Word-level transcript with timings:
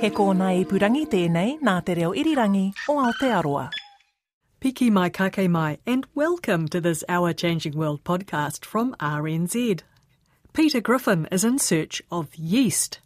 He 0.00 0.10
kōna 0.14 0.48
i 0.54 0.64
purangi 0.70 1.08
tēnei 1.10 1.56
nā 1.58 1.72
te 1.84 1.94
reo 1.98 2.12
irirangi 2.14 2.68
o 2.88 2.94
Aotearoa. 3.02 3.64
Piki 4.60 4.92
mai 4.92 5.08
kake 5.10 5.48
mai, 5.50 5.78
and 5.84 6.06
welcome 6.14 6.68
to 6.68 6.80
this 6.80 7.02
Our 7.08 7.32
Changing 7.32 7.76
World 7.76 8.04
podcast 8.04 8.64
from 8.64 8.94
RNZ. 9.00 9.80
Peter 10.52 10.80
Griffin 10.80 11.26
is 11.32 11.44
in 11.44 11.58
search 11.58 12.00
of 12.12 12.32
yeast. 12.36 13.00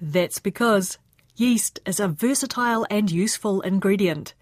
That's 0.00 0.40
because 0.40 0.98
yeast 1.36 1.78
is 1.86 2.00
a 2.00 2.08
versatile 2.08 2.84
and 2.90 3.08
useful 3.08 3.60
ingredient, 3.60 4.34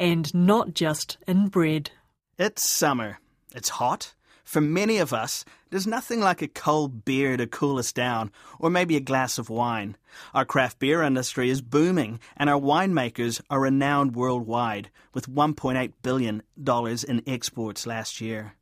and 0.00 0.34
not 0.34 0.74
just 0.74 1.18
in 1.28 1.46
bread. 1.46 1.92
It's 2.36 2.68
summer. 2.68 3.20
It's 3.54 3.68
hot. 3.68 4.12
For 4.46 4.60
many 4.60 4.98
of 4.98 5.12
us, 5.12 5.44
there's 5.70 5.88
nothing 5.88 6.20
like 6.20 6.40
a 6.40 6.46
cold 6.46 7.04
beer 7.04 7.36
to 7.36 7.48
cool 7.48 7.78
us 7.78 7.92
down, 7.92 8.30
or 8.60 8.70
maybe 8.70 8.94
a 8.96 9.00
glass 9.00 9.38
of 9.38 9.50
wine. 9.50 9.96
Our 10.34 10.44
craft 10.44 10.78
beer 10.78 11.02
industry 11.02 11.50
is 11.50 11.60
booming, 11.60 12.20
and 12.36 12.48
our 12.48 12.58
winemakers 12.58 13.40
are 13.50 13.62
renowned 13.62 14.14
worldwide, 14.14 14.88
with 15.12 15.28
$1.8 15.28 15.92
billion 16.00 16.42
in 16.56 17.22
exports 17.26 17.88
last 17.88 18.20
year. 18.20 18.54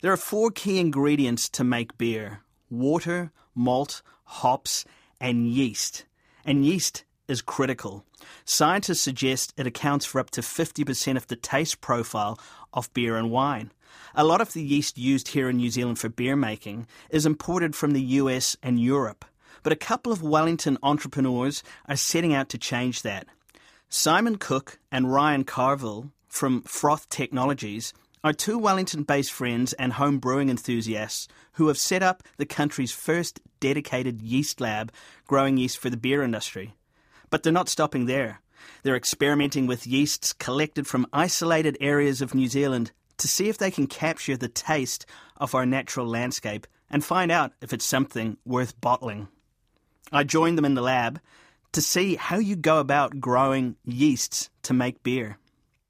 There 0.00 0.12
are 0.12 0.16
four 0.16 0.52
key 0.52 0.78
ingredients 0.78 1.48
to 1.50 1.64
make 1.64 1.98
beer 1.98 2.42
water, 2.70 3.32
malt, 3.52 4.00
hops, 4.22 4.84
and 5.20 5.48
yeast. 5.48 6.04
And 6.44 6.64
yeast 6.64 7.02
is 7.26 7.42
critical. 7.42 8.04
Scientists 8.44 9.02
suggest 9.02 9.54
it 9.56 9.66
accounts 9.66 10.06
for 10.06 10.20
up 10.20 10.30
to 10.30 10.40
50% 10.40 11.16
of 11.16 11.26
the 11.26 11.36
taste 11.36 11.80
profile 11.80 12.38
of 12.72 12.94
beer 12.94 13.16
and 13.16 13.28
wine. 13.28 13.72
A 14.14 14.24
lot 14.24 14.40
of 14.40 14.52
the 14.52 14.62
yeast 14.62 14.98
used 14.98 15.28
here 15.28 15.48
in 15.48 15.56
New 15.56 15.70
Zealand 15.70 15.98
for 15.98 16.08
beer 16.08 16.36
making 16.36 16.86
is 17.10 17.26
imported 17.26 17.74
from 17.74 17.92
the 17.92 18.02
US 18.02 18.56
and 18.62 18.80
Europe, 18.80 19.24
but 19.62 19.72
a 19.72 19.76
couple 19.76 20.12
of 20.12 20.22
Wellington 20.22 20.78
entrepreneurs 20.82 21.62
are 21.88 21.96
setting 21.96 22.34
out 22.34 22.48
to 22.50 22.58
change 22.58 23.02
that. 23.02 23.26
Simon 23.88 24.36
Cook 24.36 24.78
and 24.90 25.12
Ryan 25.12 25.44
Carville 25.44 26.12
from 26.28 26.62
Froth 26.62 27.08
Technologies 27.08 27.92
are 28.24 28.32
two 28.32 28.56
Wellington 28.56 29.02
based 29.02 29.32
friends 29.32 29.72
and 29.74 29.94
home 29.94 30.18
brewing 30.18 30.48
enthusiasts 30.48 31.28
who 31.52 31.68
have 31.68 31.78
set 31.78 32.02
up 32.02 32.22
the 32.36 32.46
country's 32.46 32.92
first 32.92 33.40
dedicated 33.60 34.22
yeast 34.22 34.60
lab 34.60 34.92
growing 35.26 35.56
yeast 35.56 35.78
for 35.78 35.90
the 35.90 35.96
beer 35.96 36.22
industry. 36.22 36.74
But 37.30 37.42
they're 37.42 37.52
not 37.52 37.68
stopping 37.68 38.06
there. 38.06 38.40
They're 38.82 38.96
experimenting 38.96 39.66
with 39.66 39.86
yeasts 39.86 40.32
collected 40.32 40.86
from 40.86 41.06
isolated 41.12 41.76
areas 41.80 42.22
of 42.22 42.34
New 42.34 42.46
Zealand 42.46 42.92
to 43.22 43.28
see 43.28 43.48
if 43.48 43.56
they 43.56 43.70
can 43.70 43.86
capture 43.86 44.36
the 44.36 44.48
taste 44.48 45.06
of 45.36 45.54
our 45.54 45.64
natural 45.64 46.06
landscape 46.06 46.66
and 46.90 47.04
find 47.04 47.30
out 47.30 47.52
if 47.60 47.72
it's 47.72 47.84
something 47.84 48.36
worth 48.44 48.78
bottling. 48.80 49.28
I 50.10 50.24
joined 50.24 50.58
them 50.58 50.64
in 50.64 50.74
the 50.74 50.82
lab 50.82 51.20
to 51.70 51.80
see 51.80 52.16
how 52.16 52.38
you 52.38 52.56
go 52.56 52.80
about 52.80 53.20
growing 53.20 53.76
yeasts 53.84 54.50
to 54.64 54.74
make 54.74 55.04
beer. 55.04 55.38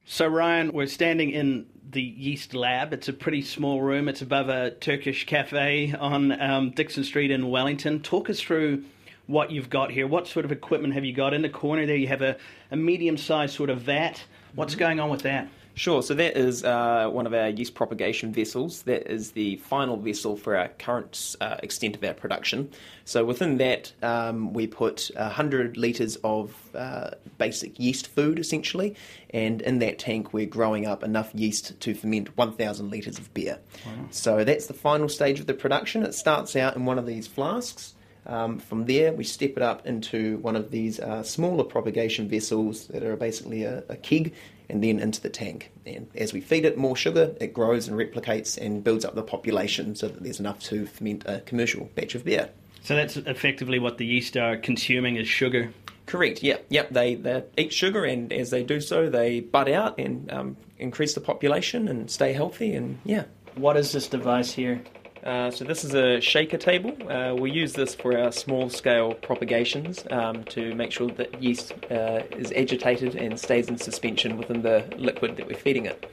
So, 0.05 0.27
Ryan, 0.27 0.73
we're 0.75 0.87
standing 0.87 1.31
in 1.31 1.65
the 1.91 2.03
yeast 2.03 2.53
lab. 2.53 2.93
It's 2.93 3.09
a 3.09 3.15
pretty 3.15 3.41
small 3.41 3.81
room. 3.81 4.09
It's 4.09 4.21
above 4.21 4.51
a 4.51 4.73
Turkish 4.73 5.25
cafe 5.25 5.95
on 5.99 6.39
um, 6.39 6.71
Dixon 6.73 7.03
Street 7.03 7.31
in 7.31 7.49
Wellington. 7.49 8.01
Talk 8.01 8.29
us 8.29 8.41
through 8.41 8.85
what 9.27 9.51
you've 9.51 9.71
got 9.71 9.91
here. 9.91 10.07
What 10.07 10.27
sort 10.27 10.45
of 10.45 10.53
equipment 10.53 10.93
have 10.93 11.05
you 11.07 11.15
got? 11.15 11.33
In 11.33 11.41
the 11.41 11.49
corner 11.49 11.87
there, 11.87 11.97
you 11.97 12.09
have 12.09 12.21
a, 12.21 12.37
a 12.71 12.77
medium 12.77 13.17
sized 13.17 13.55
sort 13.55 13.71
of 13.71 13.81
vat. 13.81 14.23
What's 14.55 14.75
going 14.75 15.01
on 15.01 15.09
with 15.09 15.23
that? 15.23 15.49
Sure. 15.75 16.03
So 16.03 16.15
that 16.15 16.37
is 16.37 16.65
uh, 16.65 17.09
one 17.11 17.27
of 17.27 17.33
our 17.33 17.49
yeast 17.49 17.75
propagation 17.75 18.33
vessels. 18.33 18.83
That 18.83 19.11
is 19.11 19.33
the 19.33 19.57
final 19.57 19.97
vessel 19.97 20.37
for 20.37 20.57
our 20.57 20.69
current 20.69 21.37
uh, 21.41 21.57
extent 21.63 21.97
of 21.97 22.05
our 22.05 22.13
production. 22.13 22.71
So 23.05 23.25
within 23.25 23.57
that, 23.59 23.93
um, 24.03 24.53
we 24.53 24.67
put 24.67 25.11
100 25.17 25.77
litres 25.77 26.17
of 26.23 26.55
uh, 26.75 27.13
basic 27.39 27.79
yeast 27.81 28.07
food, 28.07 28.39
essentially, 28.39 28.95
and 29.31 29.63
in 29.63 29.79
that 29.79 29.99
tank, 29.99 30.33
we're 30.33 30.47
growing 30.47 30.87
up 30.87 31.03
enough 31.03 31.35
yeast 31.35 31.81
to 31.81 31.95
ferment 31.95 32.37
1,000 32.37 32.91
litres 32.91 33.19
of 33.19 33.33
beer. 33.33 33.59
Wow. 33.87 33.93
So 34.11 34.45
that's 34.45 34.67
the 34.67 34.75
final 34.75 35.09
stage 35.09 35.41
of 35.41 35.47
the 35.47 35.55
production. 35.55 36.03
It 36.03 36.15
starts 36.15 36.55
out 36.55 36.77
in 36.77 36.85
one 36.85 36.99
of 36.99 37.07
these 37.07 37.27
flasks. 37.27 37.95
Um, 38.27 38.59
from 38.59 38.87
there, 38.87 39.13
we 39.13 39.25
step 39.25 39.53
it 39.57 39.63
up 39.63 39.87
into 39.87 40.39
one 40.39 40.55
of 40.55 40.71
these 40.71 41.01
uh, 41.01 41.23
smaller 41.23 41.65
propagation 41.65 42.29
vessels 42.29 42.87
that 42.89 43.03
are 43.03 43.17
basically 43.17 43.65
a, 43.65 43.83
a, 43.89 43.97
keg, 43.97 44.33
and 44.69 44.83
then 44.83 45.01
into 45.01 45.21
the 45.21 45.29
tank. 45.29 45.73
And 45.85 46.09
as 46.15 46.33
we 46.33 46.41
feed 46.41 46.65
it 46.65 46.79
more 46.79 46.97
sugar, 46.97 47.35
it 47.41 47.53
grows 47.53 47.89
and 47.89 47.99
replicates 47.99 48.57
and 48.57 48.85
builds 48.85 49.05
up 49.05 49.15
the 49.15 49.23
population 49.23 49.97
so 49.97 50.09
that 50.09 50.23
there's 50.23 50.39
enough 50.39 50.61
to 50.65 50.87
ferment 50.87 51.25
a 51.27 51.41
commercial 51.41 51.91
batch 51.95 52.15
of 52.15 52.25
beer. 52.25 52.49
So 52.85 52.97
that's 52.97 53.17
effectively 53.17 53.79
what 53.79 53.99
the 53.99 54.07
yeast 54.07 54.37
are 54.37 54.57
consuming 54.57 55.17
is 55.17 55.29
sugar. 55.29 55.73
Correct. 56.07 56.43
Yeah. 56.43 56.59
Yep. 56.69 56.91
They, 56.91 57.15
they 57.15 57.45
eat 57.57 57.73
sugar, 57.73 58.05
and 58.05 58.33
as 58.33 58.51
they 58.51 58.63
do 58.63 58.81
so, 58.81 59.09
they 59.09 59.41
bud 59.41 59.69
out 59.69 59.99
and 59.99 60.31
um, 60.33 60.57
increase 60.79 61.15
the 61.15 61.21
population 61.21 61.89
and 61.89 62.11
stay 62.11 62.33
healthy. 62.33 62.75
And 62.75 62.99
yeah. 63.05 63.25
What 63.55 63.77
is 63.77 63.93
this 63.93 64.09
device 64.09 64.53
here? 64.53 64.83
Uh, 65.23 65.51
so 65.53 65.65
this 65.65 65.85
is 65.85 65.95
a 65.95 66.21
shaker 66.21 66.59
table. 66.59 66.97
Uh, 67.11 67.35
we 67.35 67.51
use 67.51 67.75
this 67.75 67.95
for 67.95 68.19
our 68.19 68.33
small 68.33 68.69
scale 68.69 69.15
propagations 69.15 70.05
um, 70.11 70.43
to 70.45 70.75
make 70.75 70.91
sure 70.91 71.09
that 71.11 71.41
yeast 71.41 71.73
uh, 71.91 72.23
is 72.33 72.53
agitated 72.57 73.15
and 73.15 73.39
stays 73.39 73.69
in 73.69 73.79
suspension 73.79 74.37
within 74.37 74.63
the 74.63 74.85
liquid 74.97 75.37
that 75.37 75.47
we're 75.47 75.55
feeding 75.55 75.87
it. 75.87 76.05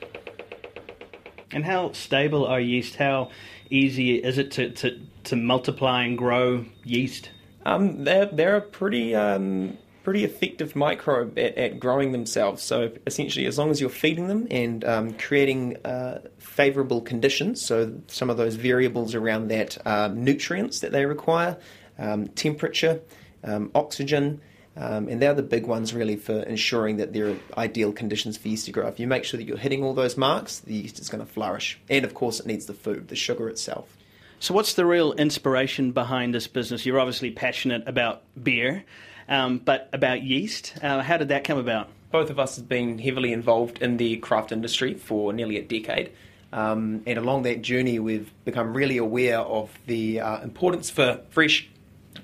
And 1.51 1.65
how 1.65 1.91
stable 1.93 2.45
are 2.45 2.59
yeast? 2.59 2.97
How 2.97 3.31
easy 3.71 4.17
is 4.17 4.37
it 4.37 4.51
to, 4.51 4.69
to, 4.69 4.99
to 5.23 5.35
multiply 5.35 6.03
and 6.03 6.15
grow 6.15 6.65
yeast? 6.83 7.31
Um, 7.65 8.03
they're, 8.03 8.27
they're 8.27 8.61
pretty 8.61 9.15
um, 9.15 9.79
pretty 10.03 10.23
effective 10.23 10.75
microbe 10.75 11.37
at, 11.37 11.57
at, 11.57 11.79
growing 11.79 12.11
themselves. 12.11 12.63
So 12.63 12.91
essentially, 13.05 13.45
as 13.45 13.57
long 13.57 13.69
as 13.69 13.81
you're 13.81 13.89
feeding 13.89 14.27
them 14.27 14.47
and 14.49 14.83
um, 14.85 15.13
creating 15.13 15.77
uh, 15.85 16.21
favourable 16.37 17.01
conditions, 17.01 17.61
so 17.61 17.93
some 18.07 18.29
of 18.29 18.37
those 18.37 18.55
variables 18.55 19.15
around 19.15 19.49
that 19.49 19.77
um, 19.85 20.23
nutrients 20.23 20.79
that 20.79 20.91
they 20.91 21.05
require, 21.05 21.57
um, 21.97 22.27
temperature, 22.29 23.01
um, 23.43 23.71
oxygen. 23.75 24.41
Um, 24.77 25.09
and 25.09 25.21
they're 25.21 25.33
the 25.33 25.43
big 25.43 25.65
ones 25.65 25.93
really 25.93 26.15
for 26.15 26.41
ensuring 26.43 26.97
that 26.97 27.11
there 27.11 27.31
are 27.31 27.35
ideal 27.57 27.91
conditions 27.91 28.37
for 28.37 28.47
yeast 28.47 28.65
to 28.67 28.71
grow. 28.71 28.87
If 28.87 28.97
you 28.97 29.07
make 29.07 29.25
sure 29.25 29.37
that 29.37 29.43
you're 29.43 29.57
hitting 29.57 29.83
all 29.83 29.93
those 29.93 30.15
marks, 30.15 30.59
the 30.59 30.73
yeast 30.73 30.99
is 30.99 31.09
going 31.09 31.25
to 31.25 31.29
flourish. 31.29 31.77
And 31.89 32.05
of 32.05 32.13
course, 32.13 32.39
it 32.39 32.45
needs 32.45 32.65
the 32.65 32.73
food, 32.73 33.09
the 33.09 33.15
sugar 33.15 33.49
itself. 33.49 33.97
So, 34.41 34.53
what's 34.53 34.75
the 34.75 34.85
real 34.85 35.11
inspiration 35.13 35.91
behind 35.91 36.33
this 36.33 36.47
business? 36.47 36.85
You're 36.85 36.99
obviously 36.99 37.29
passionate 37.29 37.85
about 37.87 38.23
beer. 38.41 38.85
Um, 39.29 39.59
but 39.59 39.89
about 39.93 40.23
yeast, 40.23 40.73
uh, 40.81 41.01
how 41.01 41.17
did 41.17 41.29
that 41.29 41.43
come 41.43 41.59
about? 41.59 41.87
Both 42.11 42.31
of 42.31 42.39
us 42.39 42.55
have 42.55 42.67
been 42.67 42.97
heavily 42.97 43.31
involved 43.31 43.81
in 43.81 43.97
the 43.97 44.17
craft 44.17 44.51
industry 44.51 44.95
for 44.95 45.31
nearly 45.31 45.57
a 45.57 45.61
decade. 45.61 46.11
Um, 46.51 47.03
and 47.05 47.19
along 47.19 47.43
that 47.43 47.61
journey, 47.61 47.99
we've 47.99 48.31
become 48.43 48.75
really 48.75 48.97
aware 48.97 49.37
of 49.39 49.69
the 49.85 50.19
uh, 50.19 50.41
importance 50.41 50.89
for 50.89 51.21
fresh 51.29 51.69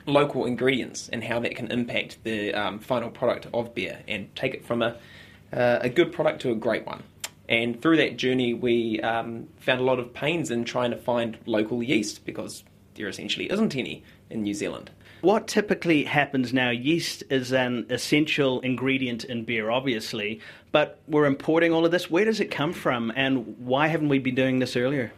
local 0.08 0.46
ingredients 0.46 1.10
and 1.10 1.24
how 1.24 1.40
that 1.40 1.56
can 1.56 1.72
impact 1.72 2.24
the 2.24 2.54
um, 2.54 2.80
final 2.80 3.12
product 3.12 3.48
of 3.54 3.76
beer 3.76 4.00
and 4.08 4.36
take 4.36 4.56
it 4.56 4.66
from 4.66 4.82
a, 4.82 4.98
uh, 5.54 5.80
a 5.82 5.90
good 5.90 6.12
product 6.12 6.42
to 6.42 6.52
a 6.52 6.56
great 6.56 6.88
one. 6.88 7.04
And 7.48 7.80
through 7.80 7.98
that 7.98 8.18
journey, 8.18 8.56
we 8.56 9.00
um, 9.02 9.48
found 9.60 9.80
a 9.80 9.84
lot 9.84 10.00
of 10.00 10.12
pains 10.14 10.50
in 10.50 10.66
trying 10.66 10.90
to 10.90 10.98
find 10.98 11.38
local 11.46 11.84
yeast 11.84 12.26
because 12.26 12.64
there 12.96 13.08
essentially 13.08 13.52
isn't 13.52 13.76
any 13.76 14.04
in 14.32 14.42
New 14.42 14.56
Zealand. 14.56 14.90
What 15.22 15.48
typically 15.48 16.04
happens 16.04 16.54
now, 16.54 16.70
yeast 16.70 17.24
is 17.30 17.52
an 17.52 17.88
essential 17.90 18.60
ingredient 18.62 19.24
in 19.24 19.44
beer, 19.44 19.72
obviously, 19.72 20.40
but 20.72 21.00
we're 21.08 21.26
importing 21.26 21.74
all 21.74 21.86
of 21.86 21.92
this. 21.92 22.12
Where 22.12 22.26
does 22.26 22.40
it 22.40 22.52
come 22.52 22.74
from, 22.74 23.12
and 23.16 23.58
why 23.58 23.88
haven't 23.88 24.10
we 24.10 24.20
been 24.20 24.36
doing 24.36 24.60
this 24.60 24.76
earlier? 24.76 25.12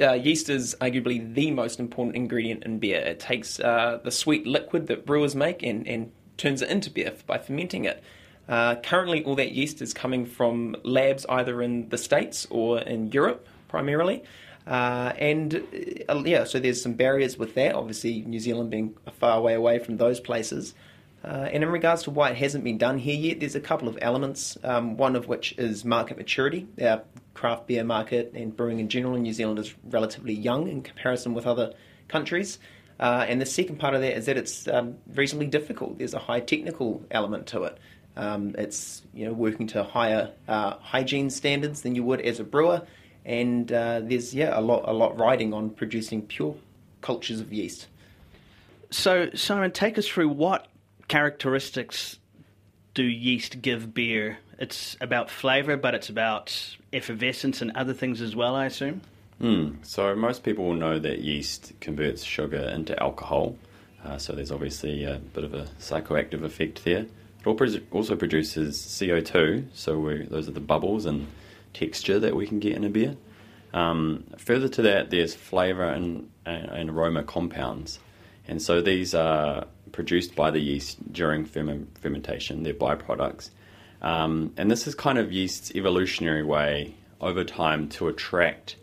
Uh, 0.00 0.14
yeast 0.14 0.48
is 0.48 0.74
arguably 0.80 1.34
the 1.34 1.52
most 1.52 1.78
important 1.78 2.16
ingredient 2.16 2.64
in 2.64 2.80
beer. 2.80 2.98
It 2.98 3.20
takes 3.20 3.60
uh, 3.60 4.00
the 4.02 4.10
sweet 4.10 4.44
liquid 4.46 4.88
that 4.88 5.06
brewers 5.06 5.36
make 5.36 5.62
and, 5.62 5.86
and 5.86 6.10
turns 6.36 6.62
it 6.62 6.68
into 6.68 6.90
beer 6.90 7.12
by 7.26 7.38
fermenting 7.38 7.84
it. 7.84 8.02
Uh, 8.48 8.74
currently, 8.76 9.22
all 9.24 9.36
that 9.36 9.52
yeast 9.52 9.80
is 9.80 9.94
coming 9.94 10.26
from 10.26 10.74
labs 10.82 11.24
either 11.28 11.62
in 11.62 11.88
the 11.90 11.98
States 11.98 12.46
or 12.50 12.80
in 12.80 13.12
Europe 13.12 13.46
primarily. 13.68 14.24
Uh, 14.66 15.12
and 15.18 15.62
uh, 16.08 16.22
yeah, 16.24 16.44
so 16.44 16.58
there's 16.58 16.82
some 16.82 16.94
barriers 16.94 17.36
with 17.38 17.54
that. 17.54 17.74
Obviously, 17.74 18.22
New 18.22 18.40
Zealand 18.40 18.70
being 18.70 18.96
a 19.06 19.10
far 19.10 19.40
way 19.40 19.54
away 19.54 19.78
from 19.78 19.96
those 19.96 20.20
places. 20.20 20.74
Uh, 21.22 21.48
and 21.52 21.64
in 21.64 21.70
regards 21.70 22.02
to 22.02 22.10
why 22.10 22.30
it 22.30 22.36
hasn't 22.36 22.64
been 22.64 22.76
done 22.76 22.98
here 22.98 23.16
yet, 23.16 23.40
there's 23.40 23.54
a 23.54 23.60
couple 23.60 23.88
of 23.88 23.98
elements. 24.02 24.58
Um, 24.62 24.96
one 24.96 25.16
of 25.16 25.26
which 25.26 25.54
is 25.58 25.84
market 25.84 26.18
maturity. 26.18 26.66
Our 26.80 27.02
craft 27.32 27.66
beer 27.66 27.84
market 27.84 28.32
and 28.34 28.56
brewing 28.56 28.78
in 28.78 28.88
general 28.88 29.14
in 29.14 29.22
New 29.22 29.32
Zealand 29.32 29.58
is 29.58 29.74
relatively 29.84 30.34
young 30.34 30.68
in 30.68 30.82
comparison 30.82 31.34
with 31.34 31.46
other 31.46 31.72
countries. 32.08 32.58
Uh, 33.00 33.24
and 33.28 33.40
the 33.40 33.46
second 33.46 33.78
part 33.78 33.94
of 33.94 34.02
that 34.02 34.16
is 34.16 34.26
that 34.26 34.36
it's 34.36 34.68
um, 34.68 34.96
reasonably 35.14 35.46
difficult. 35.46 35.98
There's 35.98 36.14
a 36.14 36.18
high 36.18 36.40
technical 36.40 37.04
element 37.10 37.48
to 37.48 37.64
it. 37.64 37.78
Um, 38.16 38.54
it's 38.56 39.02
you 39.12 39.26
know 39.26 39.32
working 39.32 39.66
to 39.68 39.82
higher 39.82 40.30
uh, 40.46 40.76
hygiene 40.76 41.30
standards 41.30 41.82
than 41.82 41.96
you 41.96 42.04
would 42.04 42.20
as 42.20 42.38
a 42.38 42.44
brewer, 42.44 42.86
and 43.24 43.70
uh, 43.72 44.00
there's 44.02 44.34
yeah 44.34 44.58
a 44.58 44.60
lot 44.60 44.84
a 44.86 44.92
lot 44.92 45.18
riding 45.18 45.52
on 45.52 45.70
producing 45.70 46.22
pure 46.22 46.56
cultures 47.00 47.40
of 47.40 47.52
yeast. 47.52 47.86
So 48.90 49.30
Simon, 49.34 49.72
take 49.72 49.98
us 49.98 50.06
through 50.06 50.28
what 50.28 50.68
characteristics 51.08 52.18
do 52.94 53.02
yeast 53.02 53.60
give 53.60 53.92
beer? 53.92 54.38
It's 54.58 54.96
about 55.00 55.30
flavour, 55.30 55.76
but 55.76 55.94
it's 55.94 56.08
about 56.08 56.76
effervescence 56.92 57.60
and 57.60 57.72
other 57.76 57.92
things 57.92 58.20
as 58.20 58.36
well, 58.36 58.54
I 58.54 58.66
assume. 58.66 59.00
Mm. 59.42 59.84
So 59.84 60.14
most 60.14 60.44
people 60.44 60.64
will 60.64 60.74
know 60.74 60.98
that 61.00 61.20
yeast 61.20 61.72
converts 61.80 62.22
sugar 62.22 62.70
into 62.72 63.00
alcohol. 63.02 63.56
Uh, 64.04 64.16
so 64.18 64.32
there's 64.32 64.52
obviously 64.52 65.04
a 65.04 65.18
bit 65.18 65.44
of 65.44 65.54
a 65.54 65.66
psychoactive 65.80 66.44
effect 66.44 66.84
there. 66.84 67.06
It 67.46 67.82
also 67.90 68.16
produces 68.16 68.78
CO2, 68.78 69.66
so 69.74 70.24
those 70.30 70.48
are 70.48 70.52
the 70.52 70.60
bubbles 70.60 71.04
and 71.04 71.26
texture 71.74 72.18
that 72.18 72.34
we 72.34 72.46
can 72.46 72.60
get 72.60 72.76
in 72.76 72.84
a 72.84 72.88
beer. 72.88 73.16
Um, 73.74 74.24
further 74.38 74.68
to 74.68 74.82
that, 74.82 75.10
there's 75.10 75.34
flavour 75.34 75.84
and, 75.84 76.30
and, 76.46 76.90
aroma 76.90 77.24
compounds. 77.24 77.98
And 78.46 78.62
so 78.62 78.80
these 78.80 79.14
are 79.14 79.66
produced 79.90 80.34
by 80.36 80.50
the 80.50 80.60
yeast 80.60 81.12
during 81.12 81.44
ferment, 81.44 81.98
fermentation, 81.98 82.62
they're 82.62 82.72
byproducts. 82.72 83.50
Um, 84.00 84.52
and 84.56 84.70
this 84.70 84.86
is 84.86 84.94
kind 84.94 85.18
of 85.18 85.32
yeast's 85.32 85.72
evolutionary 85.74 86.44
way 86.44 86.94
over 87.20 87.42
time 87.42 87.88
to 87.90 88.08
attract 88.08 88.76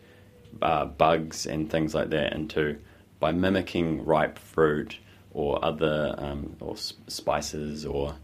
uh, 0.60 0.84
bugs 0.84 1.46
and 1.46 1.70
things 1.70 1.94
like 1.94 2.10
that 2.10 2.34
into 2.34 2.78
by 3.20 3.32
mimicking 3.32 4.04
ripe 4.04 4.38
fruit 4.38 4.98
or 5.30 5.64
other 5.64 6.14
um, 6.18 6.56
or 6.60 6.76
spices 6.76 7.86
or 7.86 8.14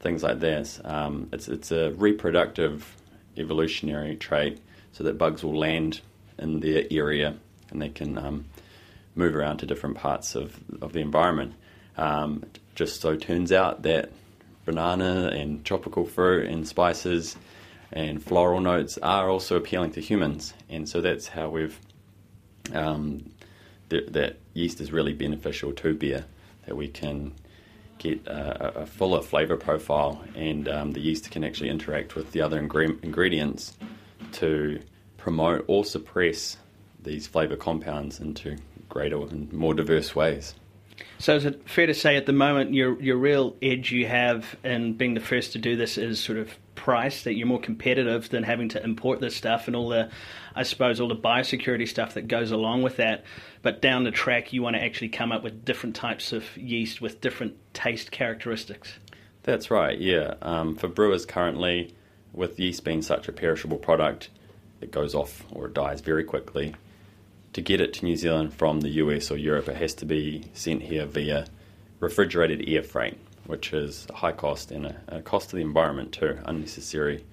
things 0.00 0.22
like 0.22 0.40
this. 0.40 0.80
Um, 0.84 1.28
it's 1.32 1.48
it's 1.48 1.70
a 1.70 1.92
reproductive 1.92 2.96
evolutionary 3.38 4.16
trait, 4.16 4.58
so 4.92 5.04
that 5.04 5.18
bugs 5.18 5.44
will 5.44 5.58
land 5.58 6.00
in 6.38 6.60
their 6.60 6.84
area 6.90 7.36
and 7.70 7.82
they 7.82 7.88
can 7.88 8.16
um, 8.18 8.44
move 9.14 9.34
around 9.34 9.58
to 9.58 9.66
different 9.66 9.96
parts 9.96 10.34
of 10.34 10.58
of 10.80 10.92
the 10.92 11.00
environment. 11.00 11.54
Um, 11.96 12.44
just 12.74 13.00
so 13.00 13.16
turns 13.16 13.50
out 13.50 13.82
that 13.82 14.12
banana 14.64 15.30
and 15.34 15.64
tropical 15.64 16.04
fruit 16.04 16.46
and 16.46 16.68
spices 16.68 17.36
and 17.90 18.22
floral 18.22 18.60
notes 18.60 18.98
are 18.98 19.28
also 19.28 19.56
appealing 19.56 19.92
to 19.92 20.00
humans, 20.00 20.54
and 20.68 20.88
so 20.88 21.00
that's 21.00 21.28
how 21.28 21.48
we've 21.48 21.78
um, 22.74 23.30
th- 23.90 24.08
that 24.10 24.36
yeast 24.54 24.80
is 24.80 24.92
really 24.92 25.14
beneficial 25.14 25.72
to 25.72 25.94
beer 25.94 26.24
that 26.66 26.76
we 26.76 26.88
can 26.88 27.32
get 27.98 28.26
a, 28.26 28.80
a 28.80 28.86
fuller 28.86 29.22
flavor 29.22 29.56
profile, 29.56 30.22
and 30.34 30.68
um, 30.68 30.92
the 30.92 31.00
yeast 31.00 31.30
can 31.30 31.44
actually 31.44 31.70
interact 31.70 32.14
with 32.14 32.32
the 32.32 32.40
other 32.40 32.60
ingre- 32.60 33.02
ingredients 33.02 33.76
to 34.32 34.80
promote 35.16 35.64
or 35.68 35.84
suppress 35.84 36.56
these 37.02 37.26
flavor 37.26 37.56
compounds 37.56 38.20
into 38.20 38.56
greater 38.88 39.16
and 39.16 39.52
more 39.52 39.74
diverse 39.74 40.14
ways. 40.14 40.54
So 41.18 41.34
is 41.34 41.44
it 41.44 41.68
fair 41.68 41.86
to 41.86 41.94
say 41.94 42.16
at 42.16 42.26
the 42.26 42.32
moment 42.32 42.74
your 42.74 43.00
your 43.00 43.16
real 43.16 43.56
edge 43.60 43.90
you 43.90 44.06
have 44.06 44.56
in 44.64 44.94
being 44.94 45.14
the 45.14 45.20
first 45.20 45.52
to 45.52 45.58
do 45.58 45.76
this 45.76 45.98
is 45.98 46.20
sort 46.20 46.38
of 46.38 46.56
price 46.74 47.24
that 47.24 47.34
you're 47.34 47.46
more 47.46 47.60
competitive 47.60 48.28
than 48.28 48.44
having 48.44 48.68
to 48.70 48.82
import 48.82 49.20
this 49.20 49.34
stuff 49.34 49.66
and 49.66 49.74
all 49.74 49.88
the 49.88 50.10
I 50.54 50.62
suppose 50.62 51.00
all 51.00 51.08
the 51.08 51.16
biosecurity 51.16 51.88
stuff 51.88 52.14
that 52.14 52.28
goes 52.28 52.50
along 52.50 52.82
with 52.82 52.96
that. 52.96 53.24
But 53.62 53.82
down 53.82 54.04
the 54.04 54.10
track 54.10 54.52
you 54.52 54.62
want 54.62 54.76
to 54.76 54.82
actually 54.82 55.08
come 55.08 55.32
up 55.32 55.42
with 55.42 55.64
different 55.64 55.96
types 55.96 56.32
of 56.32 56.56
yeast 56.56 57.00
with 57.00 57.20
different 57.20 57.56
taste 57.74 58.10
characteristics. 58.10 58.94
That's 59.42 59.70
right, 59.70 59.98
yeah. 59.98 60.34
Um, 60.42 60.76
for 60.76 60.88
brewers 60.88 61.24
currently, 61.24 61.94
with 62.32 62.60
yeast 62.60 62.84
being 62.84 63.02
such 63.02 63.28
a 63.28 63.32
perishable 63.32 63.78
product, 63.78 64.28
it 64.80 64.92
goes 64.92 65.14
off 65.14 65.44
or 65.50 65.66
it 65.66 65.74
dies 65.74 66.00
very 66.00 66.22
quickly 66.24 66.74
to 67.52 67.60
get 67.60 67.80
it 67.80 67.94
to 67.94 68.04
New 68.04 68.16
Zealand 68.16 68.54
from 68.54 68.80
the 68.80 68.90
US 68.90 69.30
or 69.30 69.36
Europe, 69.36 69.68
it 69.68 69.76
has 69.76 69.94
to 69.94 70.06
be 70.06 70.44
sent 70.54 70.82
here 70.82 71.06
via 71.06 71.46
refrigerated 72.00 72.68
air 72.68 72.82
freight, 72.82 73.18
which 73.46 73.72
is 73.72 74.06
a 74.10 74.14
high 74.14 74.32
cost 74.32 74.70
and 74.70 74.86
a, 74.86 75.00
a 75.08 75.22
cost 75.22 75.50
to 75.50 75.56
the 75.56 75.62
environment 75.62 76.12
too, 76.12 76.38
unnecessary 76.44 77.24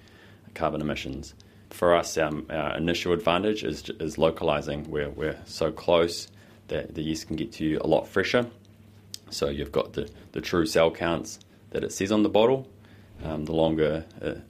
carbon 0.54 0.80
emissions. 0.80 1.34
For 1.70 1.94
us, 1.94 2.16
our, 2.16 2.32
our 2.50 2.76
initial 2.76 3.12
advantage 3.12 3.62
is, 3.62 3.90
is 4.00 4.18
localizing, 4.18 4.90
where 4.90 5.10
we're 5.10 5.38
so 5.44 5.70
close 5.70 6.28
that 6.68 6.94
the 6.94 7.02
yeast 7.02 7.26
can 7.26 7.36
get 7.36 7.52
to 7.52 7.64
you 7.64 7.78
a 7.80 7.86
lot 7.86 8.08
fresher. 8.08 8.46
So 9.30 9.48
you've 9.48 9.72
got 9.72 9.92
the, 9.92 10.08
the 10.32 10.40
true 10.40 10.66
cell 10.66 10.90
counts 10.90 11.38
that 11.70 11.84
it 11.84 11.92
says 11.92 12.12
on 12.12 12.22
the 12.22 12.28
bottle. 12.28 12.68
Um, 13.24 13.46
the 13.46 13.52
longer 13.52 14.04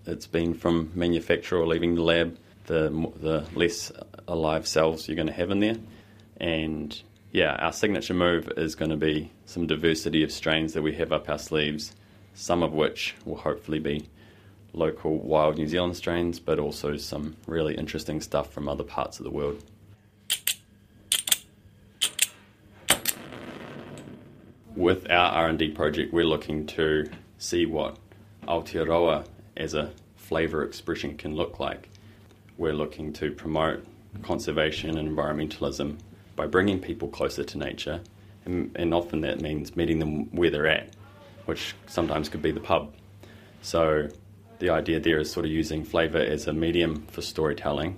it's 0.07 0.27
been 0.27 0.53
from 0.53 0.91
manufacture 0.95 1.57
or 1.57 1.67
leaving 1.67 1.95
the 1.95 2.03
lab, 2.03 2.37
the 2.67 3.11
the 3.17 3.47
less 3.55 3.91
alive 4.29 4.67
cells 4.67 5.09
you're 5.09 5.17
going 5.17 5.29
to 5.29 5.33
have 5.33 5.51
in 5.51 5.61
there. 5.61 5.77
And 6.39 7.01
yeah, 7.33 7.57
our 7.59 7.73
signature 7.73 8.15
move 8.15 8.51
is 8.57 8.75
going 8.75 8.91
to 8.91 8.97
be 8.97 9.31
some 9.45 9.67
diversity 9.67 10.23
of 10.23 10.33
strains 10.33 10.73
that 10.75 10.83
we 10.83 10.95
have 10.95 11.13
up 11.13 11.29
our 11.29 11.39
sleeves, 11.39 11.95
some 12.35 12.63
of 12.63 12.73
which 12.73 13.15
will 13.25 13.37
hopefully 13.37 13.79
be 13.79 14.09
local 14.73 15.19
wild 15.19 15.57
New 15.57 15.67
Zealand 15.67 15.97
strains, 15.97 16.39
but 16.39 16.59
also 16.59 16.97
some 16.97 17.37
really 17.47 17.75
interesting 17.75 18.21
stuff 18.21 18.53
from 18.53 18.69
other 18.69 18.85
parts 18.85 19.19
of 19.19 19.25
the 19.25 19.31
world. 19.31 19.63
With 24.75 25.11
our 25.11 25.33
R&D 25.49 25.71
project, 25.71 26.13
we're 26.13 26.27
looking 26.27 26.67
to 26.67 27.11
see 27.39 27.65
what 27.65 27.97
Aotearoa 28.47 29.27
as 29.57 29.73
a 29.73 29.91
flavour 30.17 30.63
expression 30.63 31.17
can 31.17 31.35
look 31.35 31.59
like. 31.59 31.89
We're 32.59 32.73
looking 32.73 33.13
to 33.15 33.31
promote 33.33 33.85
conservation 34.23 34.97
and 34.97 35.09
environmentalism 35.09 35.99
by 36.37 36.47
bringing 36.47 36.81
people 36.81 37.09
closer 37.09 37.45
to 37.45 37.59
nature, 37.59 38.01
and, 38.45 38.71
and, 38.77 38.95
often 38.95 39.21
that 39.23 39.41
means 39.41 39.77
meeting 39.77 39.99
them 39.99 40.35
where 40.35 40.51
they're 40.51 40.67
at, 40.67 40.95
which 41.47 41.75
sometimes 41.87 42.29
could 42.29 42.43
be 42.43 42.53
the 42.53 42.61
pub. 42.61 42.95
So 43.63 44.09
the 44.59 44.71
idea 44.71 45.01
there 45.01 45.19
is 45.19 45.31
sort 45.31 45.45
of 45.45 45.53
using 45.53 45.85
flavour 45.85 46.19
as 46.19 46.47
a 46.47 46.53
medium 46.53 47.07
for 47.09 47.23
storytelling, 47.23 47.97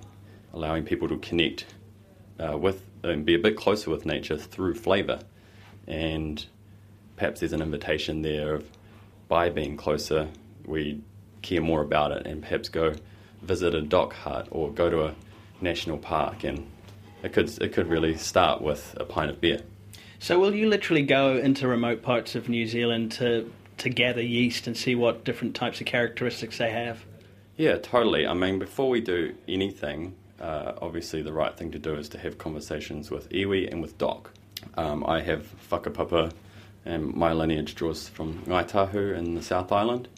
allowing 0.52 0.84
people 0.84 1.08
to 1.08 1.18
connect 1.18 1.66
uh, 2.38 2.56
with 2.56 2.82
and 3.02 3.24
be 3.24 3.34
a 3.34 3.38
bit 3.38 3.56
closer 3.56 3.90
with 3.90 4.06
nature 4.06 4.36
through 4.36 4.74
flavour. 4.74 5.20
And 5.86 6.44
perhaps 7.16 7.40
there's 7.40 7.52
an 7.52 7.62
invitation 7.62 8.22
there 8.22 8.54
of 8.56 8.70
by 9.28 9.50
being 9.50 9.76
closer, 9.76 10.28
we 10.64 11.00
care 11.42 11.60
more 11.60 11.82
about 11.82 12.12
it 12.12 12.26
and 12.26 12.42
perhaps 12.42 12.68
go 12.68 12.94
visit 13.42 13.74
a 13.74 13.82
DOC 13.82 14.12
hut 14.12 14.48
or 14.50 14.70
go 14.70 14.90
to 14.90 15.04
a 15.06 15.14
national 15.60 15.98
park, 15.98 16.44
and 16.44 16.66
it 17.22 17.32
could 17.32 17.50
it 17.62 17.72
could 17.72 17.88
really 17.88 18.16
start 18.16 18.62
with 18.62 18.96
a 18.98 19.04
pint 19.04 19.30
of 19.30 19.40
beer. 19.40 19.60
So, 20.20 20.38
will 20.38 20.54
you 20.54 20.68
literally 20.68 21.02
go 21.02 21.36
into 21.36 21.68
remote 21.68 22.02
parts 22.02 22.34
of 22.34 22.48
New 22.48 22.66
Zealand 22.66 23.12
to 23.12 23.50
to 23.78 23.88
gather 23.88 24.22
yeast 24.22 24.66
and 24.66 24.76
see 24.76 24.94
what 24.94 25.24
different 25.24 25.54
types 25.54 25.80
of 25.80 25.86
characteristics 25.86 26.58
they 26.58 26.70
have? 26.70 27.04
Yeah, 27.56 27.76
totally. 27.78 28.26
I 28.26 28.34
mean, 28.34 28.58
before 28.58 28.88
we 28.88 29.00
do 29.00 29.34
anything, 29.48 30.14
uh, 30.40 30.72
obviously 30.80 31.22
the 31.22 31.32
right 31.32 31.56
thing 31.56 31.70
to 31.72 31.78
do 31.78 31.94
is 31.94 32.08
to 32.10 32.18
have 32.18 32.38
conversations 32.38 33.10
with 33.10 33.28
iwi 33.30 33.70
and 33.70 33.80
with 33.80 33.98
DOC. 33.98 34.30
Um, 34.76 35.04
I 35.06 35.20
have 35.22 35.46
whakapapa, 35.70 36.32
and 36.84 37.14
my 37.14 37.32
lineage 37.32 37.74
draws 37.74 38.08
from 38.08 38.42
Ngāi 38.44 39.16
in 39.16 39.34
the 39.34 39.42
South 39.42 39.72
Island. 39.72 40.08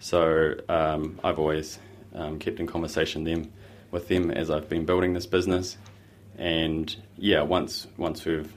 So 0.00 0.54
um, 0.68 1.18
I've 1.24 1.38
always 1.38 1.78
um, 2.14 2.38
kept 2.38 2.60
in 2.60 2.66
conversation 2.66 3.24
them 3.24 3.52
with 3.90 4.08
them 4.08 4.30
as 4.30 4.50
I've 4.50 4.68
been 4.68 4.84
building 4.84 5.12
this 5.12 5.26
business. 5.26 5.76
And 6.36 6.94
yeah, 7.16 7.42
once 7.42 7.86
once 7.96 8.24
we've 8.24 8.52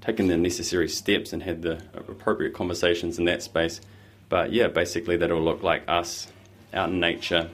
taken 0.00 0.28
the 0.28 0.36
necessary 0.36 0.88
steps 0.88 1.32
and 1.32 1.42
had 1.42 1.62
the 1.62 1.82
appropriate 1.94 2.54
conversations 2.54 3.18
in 3.18 3.24
that 3.24 3.42
space, 3.42 3.80
but 4.28 4.52
yeah, 4.52 4.68
basically 4.68 5.16
that'll 5.16 5.42
look 5.42 5.62
like 5.62 5.82
us 5.88 6.28
out 6.72 6.90
in 6.90 7.00
nature, 7.00 7.50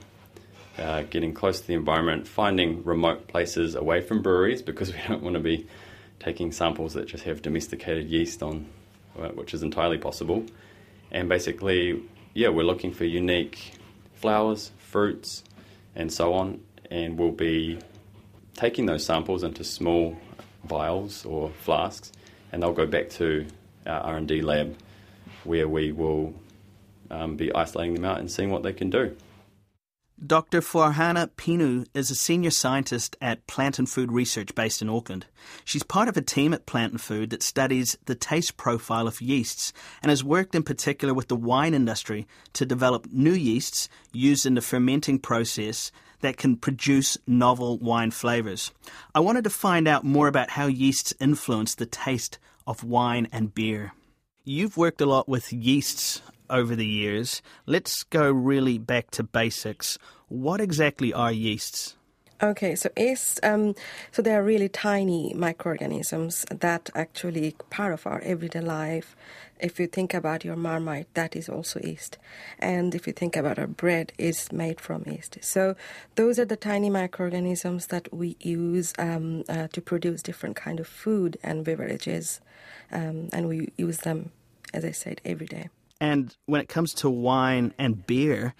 uh, 0.77 1.03
getting 1.03 1.33
close 1.33 1.61
to 1.61 1.67
the 1.67 1.73
environment, 1.73 2.27
finding 2.27 2.83
remote 2.83 3.27
places 3.27 3.75
away 3.75 4.01
from 4.01 4.21
breweries 4.21 4.61
because 4.61 4.93
we 4.93 4.99
don't 5.07 5.23
want 5.23 5.35
to 5.35 5.39
be 5.39 5.67
taking 6.19 6.51
samples 6.51 6.93
that 6.93 7.07
just 7.07 7.23
have 7.23 7.41
domesticated 7.41 8.07
yeast 8.07 8.43
on, 8.43 8.67
uh, 9.19 9.29
which 9.29 9.53
is 9.53 9.63
entirely 9.63 9.97
possible. 9.97 10.45
And 11.11 11.27
basically, 11.29 12.03
yeah, 12.33 12.49
we're 12.49 12.65
looking 12.65 12.93
for 12.93 13.05
unique 13.05 13.73
flowers, 14.15 14.71
fruits, 14.77 15.43
and 15.95 16.11
so 16.11 16.33
on, 16.33 16.61
and 16.91 17.17
we'll 17.17 17.31
be 17.31 17.79
taking 18.55 18.85
those 18.85 19.05
samples 19.05 19.43
into 19.43 19.63
small 19.63 20.17
vials 20.65 21.25
or 21.25 21.49
flasks, 21.61 22.11
and 22.51 22.61
they'll 22.61 22.73
go 22.73 22.85
back 22.85 23.09
to 23.09 23.45
our 23.85 24.01
R&D 24.01 24.41
lab 24.41 24.75
where 25.43 25.67
we 25.67 25.91
will 25.91 26.33
um, 27.11 27.35
be 27.35 27.53
isolating 27.53 27.93
them 27.93 28.05
out 28.05 28.19
and 28.19 28.31
seeing 28.31 28.49
what 28.49 28.63
they 28.63 28.73
can 28.73 28.89
do. 28.89 29.15
Dr. 30.23 30.61
Farhana 30.61 31.29
Pinu 31.31 31.85
is 31.93 32.09
a 32.09 32.15
senior 32.15 32.49
scientist 32.49 33.17
at 33.19 33.45
Plant 33.47 33.79
and 33.79 33.89
Food 33.89 34.13
Research 34.13 34.55
based 34.55 34.81
in 34.81 34.89
Auckland. 34.89 35.25
She's 35.65 35.83
part 35.83 36.07
of 36.07 36.15
a 36.15 36.21
team 36.21 36.53
at 36.53 36.65
Plant 36.65 36.93
and 36.93 37.01
Food 37.01 37.31
that 37.31 37.43
studies 37.43 37.97
the 38.05 38.15
taste 38.15 38.55
profile 38.55 39.07
of 39.07 39.21
yeasts 39.21 39.73
and 40.01 40.09
has 40.09 40.23
worked 40.23 40.55
in 40.55 40.63
particular 40.63 41.13
with 41.13 41.27
the 41.27 41.35
wine 41.35 41.73
industry 41.73 42.27
to 42.53 42.65
develop 42.65 43.07
new 43.11 43.33
yeasts 43.33 43.89
used 44.13 44.45
in 44.45 44.53
the 44.53 44.61
fermenting 44.61 45.19
process 45.19 45.91
that 46.21 46.37
can 46.37 46.55
produce 46.55 47.17
novel 47.27 47.77
wine 47.77 48.11
flavours. 48.11 48.71
I 49.13 49.19
wanted 49.19 49.43
to 49.43 49.49
find 49.49 49.85
out 49.85 50.05
more 50.05 50.29
about 50.29 50.51
how 50.51 50.67
yeasts 50.67 51.13
influence 51.19 51.75
the 51.75 51.85
taste 51.85 52.39
of 52.65 52.85
wine 52.85 53.27
and 53.33 53.53
beer. 53.53 53.91
You've 54.45 54.77
worked 54.77 55.01
a 55.01 55.05
lot 55.05 55.27
with 55.27 55.51
yeasts 55.51 56.21
over 56.49 56.75
the 56.75 56.85
years. 56.85 57.41
Let's 57.65 58.03
go 58.03 58.31
really 58.31 58.77
back 58.77 59.11
to 59.11 59.23
basics. 59.23 59.97
What 60.27 60.61
exactly 60.61 61.13
are 61.13 61.31
yeasts? 61.31 61.95
Okay, 62.43 62.75
so 62.75 62.89
yeast, 62.97 63.39
um, 63.43 63.75
so 64.11 64.21
they 64.21 64.35
are 64.35 64.43
really 64.43 64.67
tiny 64.67 65.33
microorganisms 65.33 66.45
that 66.49 66.89
actually 66.93 67.55
part 67.69 67.93
of 67.93 68.05
our 68.05 68.19
everyday 68.21 68.59
life. 68.59 69.15
If 69.57 69.79
you 69.79 69.87
think 69.87 70.13
about 70.13 70.43
your 70.43 70.57
marmite, 70.57 71.07
that 71.13 71.33
is 71.33 71.47
also 71.47 71.79
yeast, 71.79 72.17
and 72.59 72.93
if 72.93 73.07
you 73.07 73.13
think 73.13 73.37
about 73.37 73.57
our 73.57 73.67
bread, 73.67 74.11
is 74.17 74.51
made 74.51 74.81
from 74.81 75.05
yeast. 75.07 75.37
So 75.41 75.77
those 76.15 76.37
are 76.37 76.43
the 76.43 76.57
tiny 76.57 76.89
microorganisms 76.89 77.87
that 77.87 78.13
we 78.13 78.35
use 78.41 78.93
um, 78.99 79.45
uh, 79.47 79.69
to 79.69 79.79
produce 79.79 80.21
different 80.21 80.57
kind 80.57 80.81
of 80.81 80.87
food 80.87 81.37
and 81.41 81.63
beverages, 81.63 82.41
um, 82.91 83.29
and 83.31 83.47
we 83.47 83.71
use 83.77 83.99
them, 83.99 84.31
as 84.73 84.83
I 84.83 84.91
said, 84.91 85.21
every 85.23 85.47
day. 85.47 85.69
And 86.05 86.35
when 86.45 86.61
it 86.61 86.69
comes 86.69 86.93
to 87.01 87.09
wine 87.09 87.73
and 87.79 88.05
beer, 88.05 88.53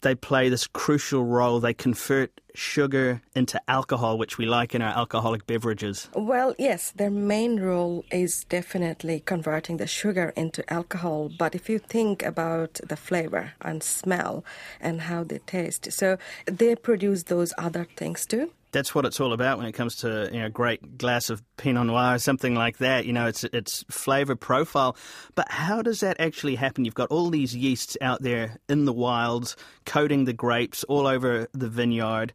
they 0.00 0.14
play 0.14 0.48
this 0.48 0.66
crucial 0.66 1.22
role. 1.22 1.60
They 1.60 1.74
convert 1.74 2.40
sugar 2.54 3.20
into 3.34 3.60
alcohol, 3.68 4.16
which 4.16 4.38
we 4.38 4.46
like 4.46 4.74
in 4.74 4.80
our 4.80 4.96
alcoholic 4.96 5.46
beverages. 5.46 6.08
Well, 6.14 6.54
yes, 6.58 6.92
their 6.92 7.10
main 7.10 7.60
role 7.60 8.06
is 8.10 8.44
definitely 8.44 9.20
converting 9.20 9.76
the 9.76 9.86
sugar 9.86 10.32
into 10.34 10.62
alcohol. 10.72 11.30
But 11.38 11.54
if 11.54 11.68
you 11.68 11.78
think 11.78 12.22
about 12.22 12.80
the 12.88 12.96
flavor 12.96 13.52
and 13.60 13.82
smell 13.82 14.42
and 14.80 15.02
how 15.02 15.24
they 15.24 15.40
taste, 15.40 15.92
so 15.92 16.16
they 16.46 16.74
produce 16.74 17.24
those 17.24 17.52
other 17.58 17.86
things 17.96 18.24
too 18.24 18.50
that's 18.72 18.94
what 18.94 19.04
it's 19.04 19.20
all 19.20 19.32
about 19.32 19.58
when 19.58 19.66
it 19.66 19.72
comes 19.72 19.96
to 19.96 20.28
you 20.32 20.40
know 20.40 20.46
a 20.46 20.50
great 20.50 20.98
glass 20.98 21.30
of 21.30 21.42
Pinot 21.56 21.86
Noir 21.86 22.18
something 22.18 22.54
like 22.54 22.78
that. 22.78 23.06
You 23.06 23.12
know, 23.12 23.26
it's 23.26 23.44
it's 23.44 23.84
flavour 23.90 24.36
profile. 24.36 24.96
But 25.34 25.50
how 25.50 25.82
does 25.82 26.00
that 26.00 26.20
actually 26.20 26.56
happen? 26.56 26.84
You've 26.84 26.94
got 26.94 27.10
all 27.10 27.30
these 27.30 27.54
yeasts 27.54 27.96
out 28.00 28.22
there 28.22 28.58
in 28.68 28.84
the 28.84 28.92
wilds, 28.92 29.56
coating 29.86 30.24
the 30.24 30.32
grapes 30.32 30.84
all 30.84 31.06
over 31.06 31.48
the 31.52 31.68
vineyard. 31.68 32.32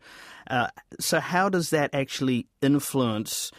Uh, 0.50 0.68
so 1.00 1.20
how 1.20 1.50
does 1.50 1.70
that 1.70 1.94
actually 1.94 2.48
influence 2.62 3.52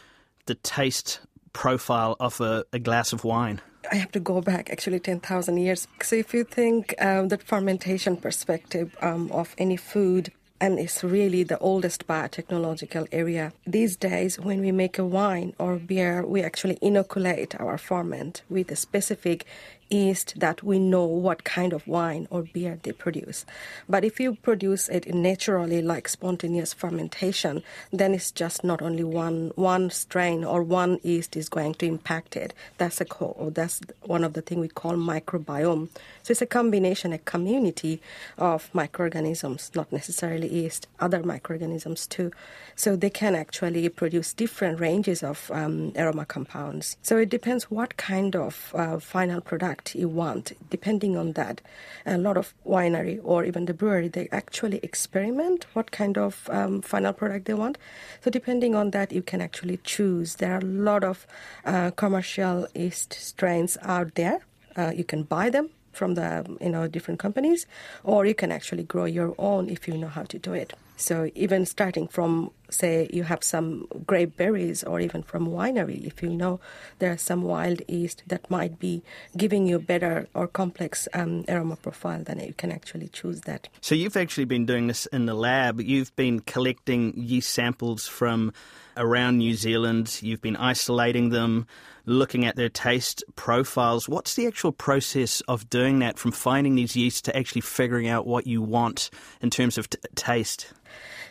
the 0.47 0.55
taste 0.55 1.21
profile 1.53 2.17
of 2.21 2.41
a, 2.41 2.65
a 2.73 2.79
glass 2.79 3.13
of 3.13 3.25
wine? 3.25 3.61
I 3.91 3.97
have 3.97 4.13
to 4.13 4.21
go 4.21 4.41
back 4.41 4.71
actually 4.71 4.99
10,000 5.01 5.59
years. 5.59 5.87
So, 6.03 6.17
if 6.17 6.33
you 6.33 6.45
think 6.45 6.95
um, 7.01 7.29
that 7.29 7.43
fermentation 7.43 8.17
perspective 8.17 8.97
um, 9.03 9.31
of 9.31 9.55
any 9.59 9.77
food, 9.77 10.33
and 10.65 10.79
it's 10.79 11.05
really 11.05 11.43
the 11.43 11.59
oldest 11.59 12.07
biotechnological 12.07 13.07
area. 13.13 13.53
These 13.67 13.97
days, 13.97 14.41
when 14.41 14.63
we 14.63 14.73
make 14.73 14.99
a 14.99 15.05
wine 15.05 15.53
or 15.59 15.77
beer, 15.77 16.25
we 16.25 16.43
actually 16.43 16.79
inoculate 16.81 17.55
our 17.61 17.77
ferment 17.77 18.41
with 18.49 18.71
a 18.71 18.77
specific 18.77 19.45
yeast 19.91 20.39
that 20.41 20.63
we 20.63 20.79
know 20.79 21.05
what 21.05 21.45
kind 21.45 21.73
of 21.73 21.87
wine 21.87 22.27
or 22.31 22.43
beer 22.43 22.79
they 22.83 22.93
produce. 22.93 23.45
But 23.89 24.05
if 24.05 24.21
you 24.21 24.35
produce 24.37 24.89
it 24.89 25.15
naturally, 25.15 25.83
like 25.83 26.09
spontaneous 26.09 26.73
fermentation, 26.73 27.63
then 27.93 28.15
it's 28.15 28.31
just 28.31 28.65
not 28.65 28.83
only 28.83 29.05
one 29.05 29.53
one 29.57 29.91
strain 29.91 30.45
or 30.45 30.63
one 30.63 30.99
yeast 31.03 31.37
is 31.37 31.49
going 31.49 31.75
to 31.75 31.87
impact 31.87 32.37
it. 32.37 32.55
That's 32.79 33.01
a 33.01 33.05
co- 33.05 33.51
that's 33.55 33.81
one 34.03 34.25
of 34.25 34.35
the 34.35 34.43
things 34.43 34.61
we 34.61 34.69
call 34.69 34.95
microbiome. 34.95 35.89
So 36.23 36.31
it's 36.31 36.43
a 36.43 36.47
combination, 36.47 37.13
a 37.13 37.19
community 37.19 38.01
of 38.39 38.71
microorganisms, 38.73 39.71
not 39.75 39.93
necessarily 39.93 40.49
yeast, 40.49 40.87
other 41.01 41.23
microorganisms 41.23 42.07
too. 42.07 42.31
So 42.77 42.97
they 42.97 43.11
can 43.11 43.35
actually 43.35 43.89
produce 43.89 44.33
different 44.33 44.81
ranges 44.81 45.23
of 45.23 45.51
um, 45.53 45.93
aroma 45.97 46.25
compounds. 46.25 46.97
So 47.03 47.19
it 47.19 47.29
depends 47.29 47.71
what 47.71 47.97
kind 47.97 48.35
of 48.37 48.73
uh, 48.75 48.99
final 48.99 49.41
product 49.41 49.74
you 49.95 50.09
want. 50.09 50.53
Depending 50.71 51.17
on 51.17 51.33
that, 51.33 51.61
a 52.07 52.19
lot 52.19 52.37
of 52.37 52.55
winery 52.67 53.21
or 53.23 53.45
even 53.45 53.65
the 53.67 53.75
brewery 53.75 54.09
they 54.09 54.29
actually 54.31 54.79
experiment 54.83 55.67
what 55.73 55.91
kind 55.91 56.19
of 56.19 56.49
um, 56.51 56.83
final 56.83 57.13
product 57.13 57.47
they 57.47 57.55
want. 57.55 57.79
So 58.23 58.31
depending 58.31 58.75
on 58.75 58.91
that, 58.91 59.13
you 59.13 59.23
can 59.23 59.41
actually 59.41 59.79
choose. 59.85 60.37
There 60.37 60.55
are 60.55 60.59
a 60.59 60.65
lot 60.65 61.05
of 61.05 61.27
uh, 61.65 61.91
commercial 61.93 62.67
yeast 62.75 63.13
strains 63.13 63.77
out 63.83 64.15
there. 64.15 64.41
Uh, 64.77 64.93
you 64.95 65.05
can 65.05 65.23
buy 65.23 65.51
them 65.51 65.71
from 65.93 66.15
the 66.15 66.45
you 66.61 66.71
know 66.71 66.89
different 66.89 67.21
companies, 67.21 67.67
or 68.03 68.27
you 68.27 68.35
can 68.35 68.51
actually 68.53 68.83
grow 68.83 69.05
your 69.05 69.35
own 69.39 69.71
if 69.71 69.87
you 69.89 69.97
know 69.97 70.09
how 70.09 70.25
to 70.25 70.39
do 70.39 70.53
it. 70.53 70.73
So 70.97 71.31
even 71.35 71.67
starting 71.67 72.09
from 72.09 72.51
say 72.71 73.09
you 73.13 73.25
have 73.25 73.45
some 73.45 73.87
grape 74.07 74.37
berries 74.37 74.83
or 74.83 75.01
even 75.01 75.23
from 75.23 75.49
winery, 75.49 76.05
if 76.07 76.23
you 76.23 76.29
know 76.29 76.61
there 76.99 77.13
are 77.13 77.19
some 77.19 77.43
wild 77.43 77.83
yeast 77.89 78.23
that 78.27 78.49
might 78.51 78.79
be 78.79 79.03
giving 79.37 79.67
you 79.67 79.79
better 79.79 80.29
or 80.35 80.47
complex 80.47 81.09
um, 81.15 81.45
aroma 81.49 81.77
profile, 81.77 82.23
then 82.23 82.41
you 82.41 82.55
can 82.55 82.73
actually 82.73 83.09
choose 83.09 83.43
that. 83.43 83.69
So 83.81 83.95
you've 83.95 84.17
actually 84.17 84.47
been 84.47 84.67
doing 84.67 84.87
this 84.87 85.07
in 85.07 85.27
the 85.27 85.35
lab. 85.35 85.81
You've 85.81 86.15
been 86.17 86.41
collecting 86.41 87.13
yeast 87.17 87.51
samples 87.51 88.07
from 88.07 88.53
around 88.97 89.39
New 89.39 89.55
Zealand. 89.55 90.19
You've 90.23 90.43
been 90.43 90.57
isolating 90.57 91.31
them, 91.31 91.67
looking 92.07 92.45
at 92.45 92.57
their 92.57 92.69
taste 92.69 93.25
profiles. 93.37 94.09
What's 94.09 94.35
the 94.35 94.47
actual 94.47 94.73
process 94.73 95.41
of 95.43 95.69
doing 95.71 95.99
that 96.01 96.19
from 96.19 96.33
finding 96.33 96.75
these 96.75 96.97
yeasts 96.97 97.23
to 97.23 97.37
actually 97.37 97.63
figuring 97.63 98.09
out 98.09 98.27
what 98.27 98.47
you 98.47 98.63
want 98.63 99.11
in 99.41 99.51
terms 99.51 99.79
of 99.79 99.89
t- 99.91 99.99
taste? 100.15 100.73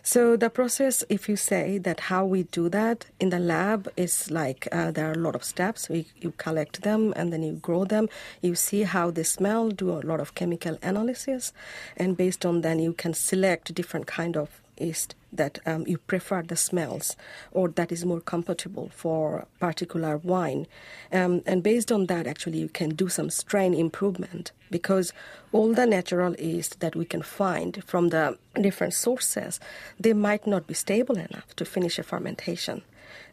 So 0.05 0.35
the 0.35 0.49
process, 0.49 1.01
if 1.07 1.29
you 1.29 1.37
say 1.37 1.77
that 1.77 2.01
how 2.01 2.25
we 2.25 2.43
do 2.43 2.67
that 2.67 3.05
in 3.21 3.29
the 3.29 3.39
lab 3.39 3.89
is 3.95 4.29
like 4.29 4.67
uh, 4.69 4.91
there 4.91 5.07
are 5.07 5.13
a 5.13 5.17
lot 5.17 5.33
of 5.33 5.45
steps. 5.45 5.87
We, 5.87 6.07
you 6.19 6.33
collect 6.37 6.81
them 6.81 7.13
and 7.15 7.31
then 7.31 7.41
you 7.41 7.53
grow 7.53 7.85
them. 7.85 8.09
You 8.41 8.55
see 8.55 8.83
how 8.83 9.11
they 9.11 9.23
smell, 9.23 9.69
do 9.69 9.91
a 9.91 10.03
lot 10.03 10.19
of 10.19 10.35
chemical 10.35 10.77
analysis, 10.81 11.53
and 11.95 12.17
based 12.17 12.45
on 12.45 12.61
then 12.61 12.79
you 12.79 12.91
can 12.91 13.13
select 13.13 13.73
different 13.73 14.05
kind 14.05 14.35
of 14.35 14.61
yeast 14.77 15.15
that 15.31 15.59
um, 15.65 15.85
you 15.87 15.97
prefer 15.97 16.41
the 16.41 16.55
smells 16.55 17.15
or 17.51 17.69
that 17.69 17.91
is 17.91 18.05
more 18.05 18.19
compatible 18.19 18.89
for 18.93 19.45
particular 19.59 20.17
wine. 20.17 20.62
Um, 21.11 21.41
and 21.45 21.61
based 21.63 21.91
on 21.91 22.07
that, 22.07 22.27
actually, 22.27 22.57
you 22.57 22.69
can 22.69 22.89
do 22.89 23.09
some 23.09 23.29
strain 23.29 23.73
improvement 23.73 24.51
because 24.71 25.13
all 25.51 25.73
the 25.73 25.85
natural 25.85 26.35
yeast 26.35 26.79
that 26.79 26.95
we 26.95 27.05
can 27.05 27.21
find 27.21 27.83
from 27.85 28.09
the 28.09 28.37
different 28.59 28.93
sources, 28.93 29.59
they 29.99 30.13
might 30.13 30.47
not 30.47 30.67
be 30.67 30.73
stable 30.73 31.17
enough 31.17 31.55
to 31.55 31.65
finish 31.65 31.99
a 31.99 32.03
fermentation. 32.03 32.81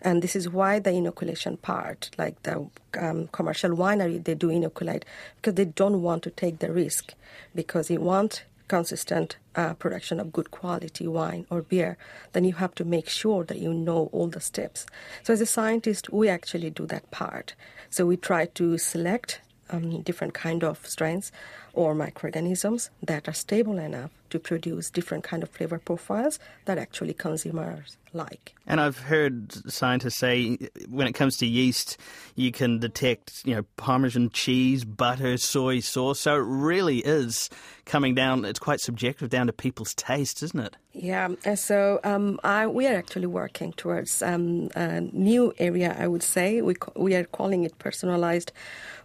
And 0.02 0.22
this 0.22 0.36
is 0.36 0.48
why 0.48 0.78
the 0.78 0.90
inoculation 0.90 1.56
part, 1.58 2.10
like 2.18 2.42
the 2.42 2.68
um, 2.98 3.28
commercial 3.28 3.70
winery, 3.70 4.22
they 4.22 4.34
do 4.34 4.50
inoculate 4.50 5.04
because 5.36 5.54
they 5.54 5.64
don't 5.64 6.02
want 6.02 6.22
to 6.24 6.30
take 6.30 6.58
the 6.58 6.72
risk 6.72 7.14
because 7.54 7.90
you 7.90 8.00
want 8.00 8.44
consistent 8.70 9.36
uh, 9.56 9.74
production 9.74 10.20
of 10.20 10.32
good 10.32 10.50
quality 10.52 11.06
wine 11.08 11.44
or 11.50 11.60
beer, 11.60 11.98
then 12.32 12.44
you 12.44 12.54
have 12.54 12.74
to 12.76 12.84
make 12.84 13.08
sure 13.08 13.42
that 13.44 13.58
you 13.58 13.72
know 13.74 14.08
all 14.12 14.28
the 14.28 14.40
steps. 14.40 14.86
So, 15.24 15.32
as 15.32 15.40
a 15.40 15.46
scientist, 15.56 16.12
we 16.12 16.28
actually 16.28 16.70
do 16.70 16.86
that 16.86 17.10
part. 17.10 17.54
So, 17.90 18.06
we 18.06 18.16
try 18.16 18.46
to 18.60 18.78
select 18.78 19.40
um, 19.70 20.02
different 20.02 20.34
kind 20.34 20.62
of 20.62 20.86
strains 20.86 21.32
or 21.72 21.94
microorganisms 21.94 22.90
that 23.02 23.28
are 23.28 23.38
stable 23.46 23.78
enough 23.78 24.19
to 24.30 24.38
produce 24.38 24.90
different 24.90 25.24
kind 25.24 25.42
of 25.42 25.50
flavor 25.50 25.78
profiles 25.78 26.38
that 26.64 26.78
actually 26.78 27.14
consumers 27.14 27.96
like. 28.12 28.54
And 28.66 28.80
I've 28.80 28.98
heard 28.98 29.52
scientists 29.70 30.16
say 30.16 30.56
when 30.88 31.06
it 31.06 31.12
comes 31.12 31.36
to 31.38 31.46
yeast, 31.46 31.96
you 32.34 32.52
can 32.52 32.78
detect, 32.78 33.42
you 33.44 33.54
know, 33.54 33.64
Parmesan 33.76 34.30
cheese, 34.30 34.84
butter, 34.84 35.36
soy 35.36 35.80
sauce. 35.80 36.20
So 36.20 36.34
it 36.34 36.44
really 36.44 36.98
is 36.98 37.50
coming 37.84 38.14
down. 38.14 38.44
It's 38.44 38.58
quite 38.58 38.80
subjective 38.80 39.28
down 39.28 39.46
to 39.46 39.52
people's 39.52 39.94
taste, 39.94 40.42
isn't 40.42 40.60
it? 40.60 40.76
Yeah. 40.92 41.28
So 41.54 42.00
um, 42.04 42.40
I, 42.42 42.66
we 42.66 42.86
are 42.86 42.96
actually 42.96 43.26
working 43.26 43.72
towards 43.72 44.22
um, 44.22 44.70
a 44.74 45.00
new 45.00 45.54
area. 45.58 45.96
I 45.98 46.08
would 46.08 46.22
say 46.22 46.62
we 46.62 46.74
we 46.96 47.14
are 47.14 47.24
calling 47.24 47.64
it 47.64 47.78
personalized 47.78 48.52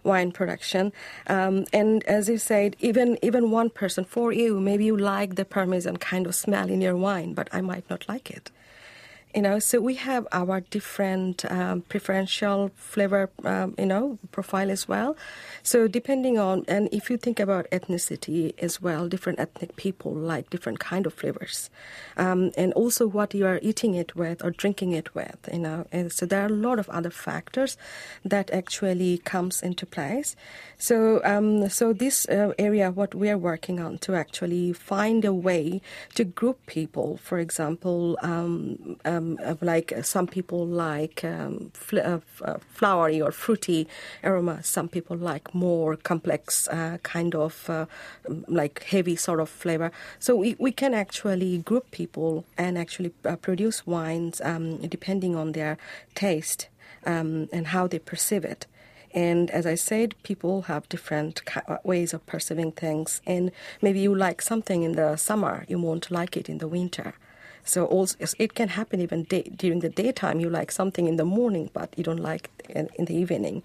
wine 0.02 0.32
production. 0.32 0.92
Um, 1.26 1.64
and 1.72 2.02
as 2.04 2.28
you 2.28 2.38
said, 2.38 2.76
even 2.80 3.18
even 3.22 3.50
one 3.50 3.70
person 3.70 4.04
for 4.04 4.32
you, 4.32 4.60
maybe 4.60 4.84
you 4.84 4.96
like 4.96 5.15
the 5.24 5.46
Parmesan 5.46 5.96
kind 5.96 6.26
of 6.26 6.34
smell 6.34 6.68
in 6.68 6.82
your 6.82 6.96
wine, 6.96 7.32
but 7.32 7.48
I 7.52 7.62
might 7.62 7.88
not 7.88 8.06
like 8.08 8.30
it 8.30 8.50
You 9.36 9.42
know, 9.42 9.58
so 9.58 9.82
we 9.82 9.96
have 9.96 10.26
our 10.32 10.60
different 10.62 11.44
um, 11.52 11.82
preferential 11.82 12.70
flavor, 12.74 13.28
um, 13.44 13.74
you 13.76 13.84
know, 13.84 14.18
profile 14.32 14.70
as 14.70 14.88
well. 14.88 15.14
So 15.62 15.86
depending 15.88 16.38
on, 16.38 16.64
and 16.68 16.88
if 16.90 17.10
you 17.10 17.18
think 17.18 17.38
about 17.38 17.70
ethnicity 17.70 18.54
as 18.58 18.80
well, 18.80 19.08
different 19.08 19.38
ethnic 19.38 19.76
people 19.76 20.14
like 20.14 20.48
different 20.48 20.78
kind 20.78 21.04
of 21.04 21.12
flavors, 21.12 21.68
um, 22.16 22.50
and 22.56 22.72
also 22.72 23.06
what 23.06 23.34
you 23.34 23.44
are 23.44 23.60
eating 23.60 23.94
it 23.94 24.16
with 24.16 24.42
or 24.42 24.52
drinking 24.52 24.92
it 24.92 25.14
with. 25.14 25.36
You 25.52 25.58
know, 25.58 25.86
and 25.92 26.10
so 26.10 26.24
there 26.24 26.40
are 26.40 26.46
a 26.46 26.48
lot 26.48 26.78
of 26.78 26.88
other 26.88 27.10
factors 27.10 27.76
that 28.24 28.50
actually 28.52 29.18
comes 29.18 29.60
into 29.60 29.84
place. 29.84 30.34
So, 30.78 31.20
um, 31.24 31.68
so 31.68 31.92
this 31.92 32.26
uh, 32.30 32.54
area, 32.58 32.90
what 32.90 33.14
we 33.14 33.28
are 33.28 33.36
working 33.36 33.80
on 33.80 33.98
to 33.98 34.14
actually 34.14 34.72
find 34.72 35.26
a 35.26 35.34
way 35.34 35.82
to 36.14 36.24
group 36.24 36.64
people. 36.64 37.18
For 37.18 37.38
example, 37.38 38.16
um, 38.22 38.96
um, 39.44 39.58
like 39.60 39.92
uh, 39.92 40.02
some 40.02 40.26
people 40.26 40.66
like 40.66 41.24
um, 41.24 41.70
fl- 41.74 41.98
uh, 41.98 42.20
uh, 42.42 42.58
flowery 42.78 43.20
or 43.20 43.32
fruity 43.32 43.88
aroma. 44.22 44.62
Some 44.62 44.88
people 44.88 45.16
like 45.16 45.54
more 45.54 45.96
complex 45.96 46.68
uh, 46.68 46.98
kind 47.02 47.34
of 47.34 47.68
uh, 47.68 47.86
like 48.48 48.82
heavy 48.84 49.16
sort 49.16 49.40
of 49.40 49.48
flavor. 49.48 49.90
So 50.18 50.36
we, 50.36 50.56
we 50.58 50.72
can 50.72 50.94
actually 50.94 51.58
group 51.58 51.90
people 51.90 52.44
and 52.56 52.78
actually 52.78 53.10
produce 53.42 53.86
wines 53.86 54.40
um, 54.40 54.78
depending 54.78 55.36
on 55.36 55.52
their 55.52 55.78
taste 56.14 56.68
um, 57.04 57.48
and 57.52 57.68
how 57.68 57.86
they 57.86 57.98
perceive 57.98 58.44
it. 58.44 58.66
And 59.16 59.50
as 59.50 59.64
I 59.66 59.76
said, 59.76 60.14
people 60.22 60.62
have 60.62 60.88
different 60.90 61.40
ways 61.84 62.12
of 62.12 62.26
perceiving 62.26 62.72
things. 62.72 63.22
And 63.26 63.50
maybe 63.80 64.00
you 64.00 64.14
like 64.14 64.42
something 64.42 64.82
in 64.82 64.92
the 64.92 65.16
summer, 65.16 65.64
you 65.68 65.78
won't 65.80 66.10
like 66.10 66.36
it 66.36 66.50
in 66.50 66.58
the 66.58 66.68
winter. 66.68 67.14
So 67.66 67.84
also, 67.86 68.16
it 68.38 68.54
can 68.54 68.68
happen 68.68 69.00
even 69.00 69.24
day, 69.24 69.42
during 69.42 69.80
the 69.80 69.90
daytime. 69.90 70.40
You 70.40 70.48
like 70.48 70.70
something 70.70 71.06
in 71.06 71.16
the 71.16 71.24
morning, 71.24 71.68
but 71.74 71.92
you 71.96 72.04
don't 72.04 72.22
like 72.22 72.48
in, 72.70 72.88
in 72.94 73.04
the 73.04 73.14
evening. 73.14 73.62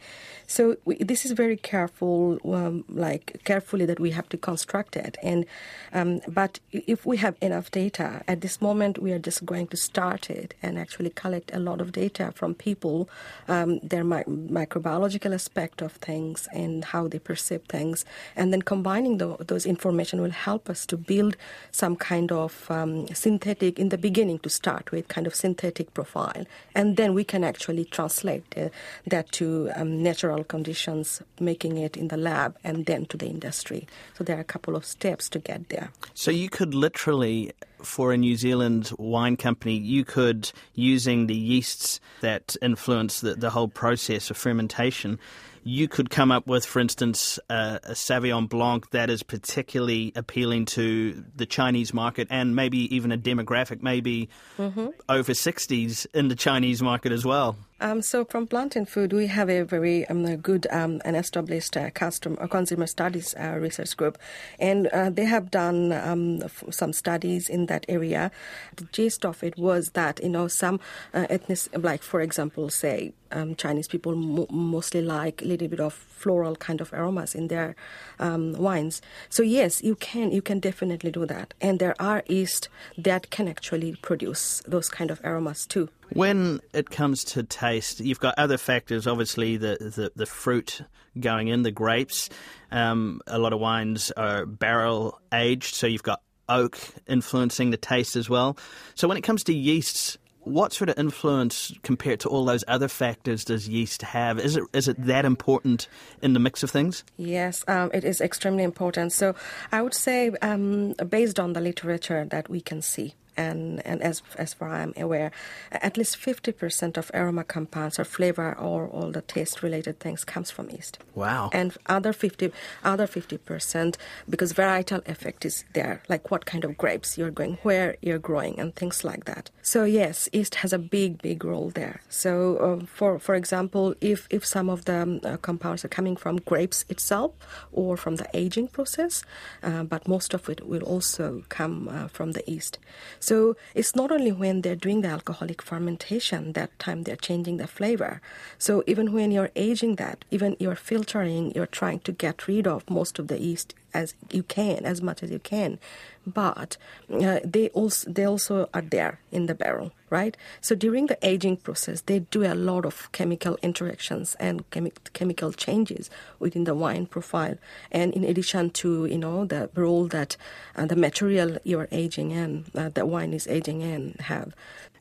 So 0.47 0.75
we, 0.83 0.95
this 0.97 1.23
is 1.25 1.31
very 1.31 1.55
careful, 1.55 2.39
um, 2.43 2.83
like 2.89 3.41
carefully 3.45 3.85
that 3.85 3.99
we 3.99 4.11
have 4.11 4.27
to 4.29 4.37
construct 4.37 4.97
it. 4.97 5.17
And 5.23 5.45
um, 5.93 6.19
but 6.27 6.59
if 6.71 7.05
we 7.05 7.17
have 7.17 7.35
enough 7.41 7.71
data 7.71 8.23
at 8.27 8.41
this 8.41 8.59
moment, 8.61 8.99
we 8.99 9.11
are 9.13 9.19
just 9.19 9.45
going 9.45 9.67
to 9.67 9.77
start 9.77 10.29
it 10.29 10.55
and 10.61 10.77
actually 10.77 11.11
collect 11.11 11.51
a 11.53 11.59
lot 11.59 11.79
of 11.79 11.91
data 11.91 12.31
from 12.35 12.55
people, 12.55 13.09
um, 13.47 13.79
their 13.79 14.03
mi- 14.03 14.23
microbiological 14.23 15.33
aspect 15.33 15.81
of 15.81 15.93
things 15.93 16.47
and 16.53 16.85
how 16.85 17.07
they 17.07 17.19
perceive 17.19 17.61
things, 17.69 18.03
and 18.35 18.51
then 18.51 18.61
combining 18.61 19.19
the, 19.19 19.37
those 19.47 19.65
information 19.65 20.21
will 20.21 20.31
help 20.31 20.69
us 20.69 20.85
to 20.87 20.97
build 20.97 21.37
some 21.71 21.95
kind 21.95 22.31
of 22.31 22.69
um, 22.71 23.07
synthetic 23.13 23.79
the 23.91 23.97
beginning 23.97 24.39
to 24.39 24.49
start 24.49 24.91
with, 24.91 25.07
kind 25.07 25.27
of 25.27 25.35
synthetic 25.35 25.93
profile, 25.93 26.45
and 26.73 26.97
then 26.97 27.13
we 27.13 27.23
can 27.23 27.43
actually 27.43 27.85
translate 27.85 28.43
uh, 28.57 28.69
that 29.05 29.31
to 29.33 29.69
um, 29.75 30.01
natural 30.01 30.43
conditions, 30.43 31.21
making 31.39 31.77
it 31.77 31.95
in 31.95 32.07
the 32.07 32.17
lab 32.17 32.57
and 32.63 32.85
then 32.87 33.05
to 33.05 33.17
the 33.17 33.27
industry. 33.27 33.87
So 34.17 34.23
there 34.23 34.37
are 34.37 34.41
a 34.41 34.45
couple 34.45 34.75
of 34.75 34.85
steps 34.85 35.29
to 35.29 35.39
get 35.39 35.69
there. 35.69 35.91
So 36.13 36.31
you 36.31 36.49
could 36.49 36.73
literally 36.73 37.51
for 37.83 38.13
a 38.13 38.17
New 38.17 38.35
Zealand 38.35 38.91
wine 38.97 39.37
company, 39.37 39.75
you 39.75 40.05
could, 40.05 40.51
using 40.75 41.27
the 41.27 41.35
yeasts 41.35 41.99
that 42.21 42.55
influence 42.61 43.21
the, 43.21 43.33
the 43.33 43.49
whole 43.49 43.67
process 43.67 44.29
of 44.29 44.37
fermentation, 44.37 45.19
you 45.63 45.87
could 45.87 46.09
come 46.09 46.31
up 46.31 46.47
with, 46.47 46.65
for 46.65 46.79
instance, 46.79 47.39
a, 47.49 47.79
a 47.83 47.91
Sauvignon 47.91 48.49
Blanc 48.49 48.89
that 48.91 49.09
is 49.09 49.23
particularly 49.23 50.11
appealing 50.15 50.65
to 50.65 51.23
the 51.35 51.45
Chinese 51.45 51.93
market 51.93 52.27
and 52.31 52.55
maybe 52.55 52.93
even 52.95 53.11
a 53.11 53.17
demographic, 53.17 53.81
maybe 53.81 54.29
mm-hmm. 54.57 54.87
over 55.07 55.33
60s 55.33 56.07
in 56.13 56.27
the 56.29 56.35
Chinese 56.35 56.81
market 56.81 57.11
as 57.11 57.25
well. 57.25 57.57
Um, 57.79 58.03
so 58.03 58.25
from 58.25 58.45
Plant 58.45 58.75
and 58.75 58.87
Food, 58.87 59.11
we 59.11 59.25
have 59.27 59.49
a 59.49 59.63
very 59.63 60.07
um, 60.07 60.23
a 60.25 60.37
good 60.37 60.67
um, 60.69 61.01
and 61.03 61.15
established 61.15 61.75
uh, 61.75 61.89
customer, 61.89 62.47
consumer 62.47 62.85
studies 62.85 63.33
uh, 63.39 63.57
research 63.59 63.97
group, 63.97 64.19
and 64.59 64.85
uh, 64.87 65.09
they 65.09 65.25
have 65.25 65.49
done 65.49 65.91
um, 65.91 66.43
f- 66.43 66.63
some 66.69 66.93
studies 66.93 67.49
in 67.49 67.65
that 67.65 67.87
area. 67.89 68.29
The 68.75 68.85
gist 68.91 69.25
of 69.25 69.43
it 69.43 69.57
was 69.57 69.91
that 69.91 70.21
you 70.21 70.29
know 70.29 70.47
some 70.47 70.79
uh, 71.11 71.25
ethnic, 71.27 71.57
like 71.75 72.03
for 72.03 72.21
example, 72.21 72.69
say 72.69 73.13
um, 73.31 73.55
Chinese 73.55 73.87
people 73.87 74.15
mo- 74.15 74.47
mostly 74.49 75.01
like 75.01 75.41
a 75.41 75.45
little 75.45 75.67
bit 75.67 75.79
of 75.79 75.93
floral 75.93 76.55
kind 76.55 76.81
of 76.81 76.93
aromas 76.93 77.35
in 77.35 77.47
their 77.47 77.75
um, 78.19 78.53
wines. 78.53 79.01
So 79.29 79.43
yes, 79.43 79.83
you 79.83 79.95
can 79.95 80.31
you 80.31 80.41
can 80.41 80.59
definitely 80.59 81.11
do 81.11 81.25
that, 81.25 81.53
and 81.61 81.79
there 81.79 81.95
are 81.99 82.23
yeast 82.27 82.69
that 82.97 83.29
can 83.29 83.47
actually 83.47 83.95
produce 84.01 84.61
those 84.67 84.89
kind 84.89 85.11
of 85.11 85.21
aromas 85.23 85.65
too. 85.65 85.89
When 86.13 86.59
it 86.73 86.89
comes 86.89 87.23
to 87.25 87.43
taste, 87.43 87.99
you've 88.01 88.19
got 88.19 88.35
other 88.37 88.57
factors. 88.57 89.07
Obviously, 89.07 89.57
the 89.57 89.77
the, 89.79 90.11
the 90.15 90.25
fruit 90.25 90.81
going 91.19 91.47
in, 91.47 91.63
the 91.63 91.71
grapes. 91.71 92.29
Um, 92.71 93.21
a 93.27 93.37
lot 93.37 93.53
of 93.53 93.59
wines 93.59 94.11
are 94.11 94.45
barrel 94.45 95.19
aged, 95.33 95.75
so 95.75 95.87
you've 95.87 96.03
got 96.03 96.21
oak 96.47 96.77
influencing 97.07 97.71
the 97.71 97.77
taste 97.77 98.15
as 98.15 98.29
well. 98.29 98.57
So 98.95 99.07
when 99.07 99.17
it 99.17 99.21
comes 99.21 99.43
to 99.45 99.53
yeasts, 99.53 100.17
what 100.51 100.73
sort 100.73 100.89
of 100.89 100.97
influence 100.97 101.73
compared 101.83 102.19
to 102.21 102.29
all 102.29 102.45
those 102.45 102.63
other 102.67 102.87
factors 102.87 103.45
does 103.45 103.67
yeast 103.67 104.01
have? 104.01 104.39
Is 104.39 104.55
it 104.55 104.63
is 104.73 104.87
it 104.87 105.03
that 105.05 105.25
important 105.25 105.87
in 106.21 106.33
the 106.33 106.39
mix 106.39 106.63
of 106.63 106.71
things? 106.71 107.03
Yes, 107.17 107.63
um, 107.67 107.89
it 107.93 108.03
is 108.03 108.21
extremely 108.21 108.63
important. 108.63 109.13
So 109.13 109.35
I 109.71 109.81
would 109.81 109.93
say, 109.93 110.31
um, 110.41 110.93
based 111.09 111.39
on 111.39 111.53
the 111.53 111.61
literature 111.61 112.25
that 112.25 112.49
we 112.49 112.61
can 112.61 112.81
see, 112.81 113.15
and, 113.37 113.85
and 113.85 114.01
as, 114.01 114.21
as 114.37 114.53
far 114.53 114.73
as 114.73 114.81
I'm 114.81 114.93
aware, 114.97 115.31
at 115.71 115.97
least 115.97 116.17
50% 116.17 116.97
of 116.97 117.11
aroma 117.13 117.43
compounds 117.43 117.99
or 117.99 118.03
flavor 118.03 118.57
or 118.57 118.87
all 118.87 119.11
the 119.11 119.21
taste 119.21 119.63
related 119.63 119.99
things 119.99 120.23
comes 120.23 120.51
from 120.51 120.69
yeast. 120.69 120.99
Wow. 121.15 121.49
And 121.53 121.77
other 121.87 122.13
50, 122.13 122.51
other 122.83 123.07
50% 123.07 123.95
because 124.29 124.53
varietal 124.53 125.07
effect 125.07 125.45
is 125.45 125.63
there, 125.73 126.01
like 126.09 126.31
what 126.31 126.45
kind 126.45 126.63
of 126.63 126.77
grapes 126.77 127.17
you're 127.17 127.31
going, 127.31 127.57
where 127.63 127.97
you're 128.01 128.19
growing 128.19 128.59
and 128.59 128.75
things 128.75 129.03
like 129.03 129.25
that. 129.25 129.49
So 129.61 129.83
yes, 129.83 130.29
yeast 130.33 130.55
has 130.55 130.73
a 130.73 130.79
big, 130.79 131.21
big 131.21 131.43
role 131.43 131.69
there. 131.69 132.01
So 132.09 132.57
uh, 132.57 132.85
for, 132.85 133.19
for 133.19 133.35
example, 133.35 133.95
if, 134.01 134.27
if 134.29 134.45
some 134.45 134.69
of 134.69 134.85
the 134.85 135.01
um, 135.01 135.21
uh, 135.23 135.37
compounds 135.37 135.85
are 135.85 135.89
coming 135.89 136.15
from 136.15 136.37
grapes 136.37 136.85
itself 136.89 137.31
or 137.71 137.97
from 137.97 138.15
the 138.15 138.27
aging 138.33 138.67
process, 138.67 139.23
uh, 139.63 139.83
but 139.83 140.07
most 140.07 140.33
of 140.33 140.49
it 140.49 140.67
will 140.67 140.83
also 140.83 141.43
come 141.49 141.87
uh, 141.87 142.07
from 142.07 142.33
the 142.33 142.43
yeast. 142.47 142.79
So 143.21 143.55
it's 143.75 143.95
not 143.95 144.11
only 144.11 144.31
when 144.31 144.61
they're 144.61 144.75
doing 144.75 145.01
the 145.01 145.09
alcoholic 145.09 145.61
fermentation 145.61 146.53
that 146.53 146.77
time 146.79 147.03
they're 147.03 147.15
changing 147.15 147.57
the 147.57 147.67
flavor. 147.67 148.19
So 148.57 148.83
even 148.87 149.13
when 149.13 149.31
you're 149.31 149.51
aging 149.55 149.95
that, 149.95 150.25
even 150.31 150.57
you're 150.59 150.75
filtering, 150.75 151.53
you're 151.53 151.67
trying 151.67 151.99
to 151.99 152.11
get 152.11 152.47
rid 152.47 152.65
of 152.65 152.89
most 152.89 153.19
of 153.19 153.27
the 153.27 153.39
yeast 153.39 153.75
as 153.93 154.15
you 154.31 154.43
can, 154.43 154.85
as 154.85 155.01
much 155.01 155.23
as 155.23 155.31
you 155.31 155.39
can 155.39 155.79
but 156.25 156.77
uh, 157.11 157.39
they 157.43 157.69
also 157.69 158.09
they 158.09 158.25
also 158.25 158.69
are 158.73 158.81
there 158.81 159.19
in 159.31 159.47
the 159.47 159.55
barrel, 159.55 159.91
right? 160.09 160.37
So 160.59 160.75
during 160.75 161.07
the 161.07 161.17
aging 161.25 161.57
process, 161.57 162.01
they 162.01 162.19
do 162.19 162.43
a 162.43 162.53
lot 162.53 162.85
of 162.85 163.11
chemical 163.11 163.57
interactions 163.61 164.35
and 164.39 164.69
chemi- 164.69 164.93
chemical 165.13 165.51
changes 165.51 166.09
within 166.39 166.65
the 166.65 166.75
wine 166.75 167.05
profile, 167.05 167.57
and 167.91 168.13
in 168.13 168.23
addition 168.23 168.69
to 168.71 169.05
you 169.05 169.17
know 169.17 169.45
the 169.45 169.69
role 169.75 170.05
that 170.07 170.37
uh, 170.75 170.85
the 170.85 170.95
material 170.95 171.57
you're 171.63 171.87
aging 171.91 172.31
in, 172.31 172.65
uh, 172.75 172.89
the 172.89 173.05
wine 173.05 173.33
is 173.33 173.47
aging 173.47 173.81
in, 173.81 174.15
have. 174.19 174.53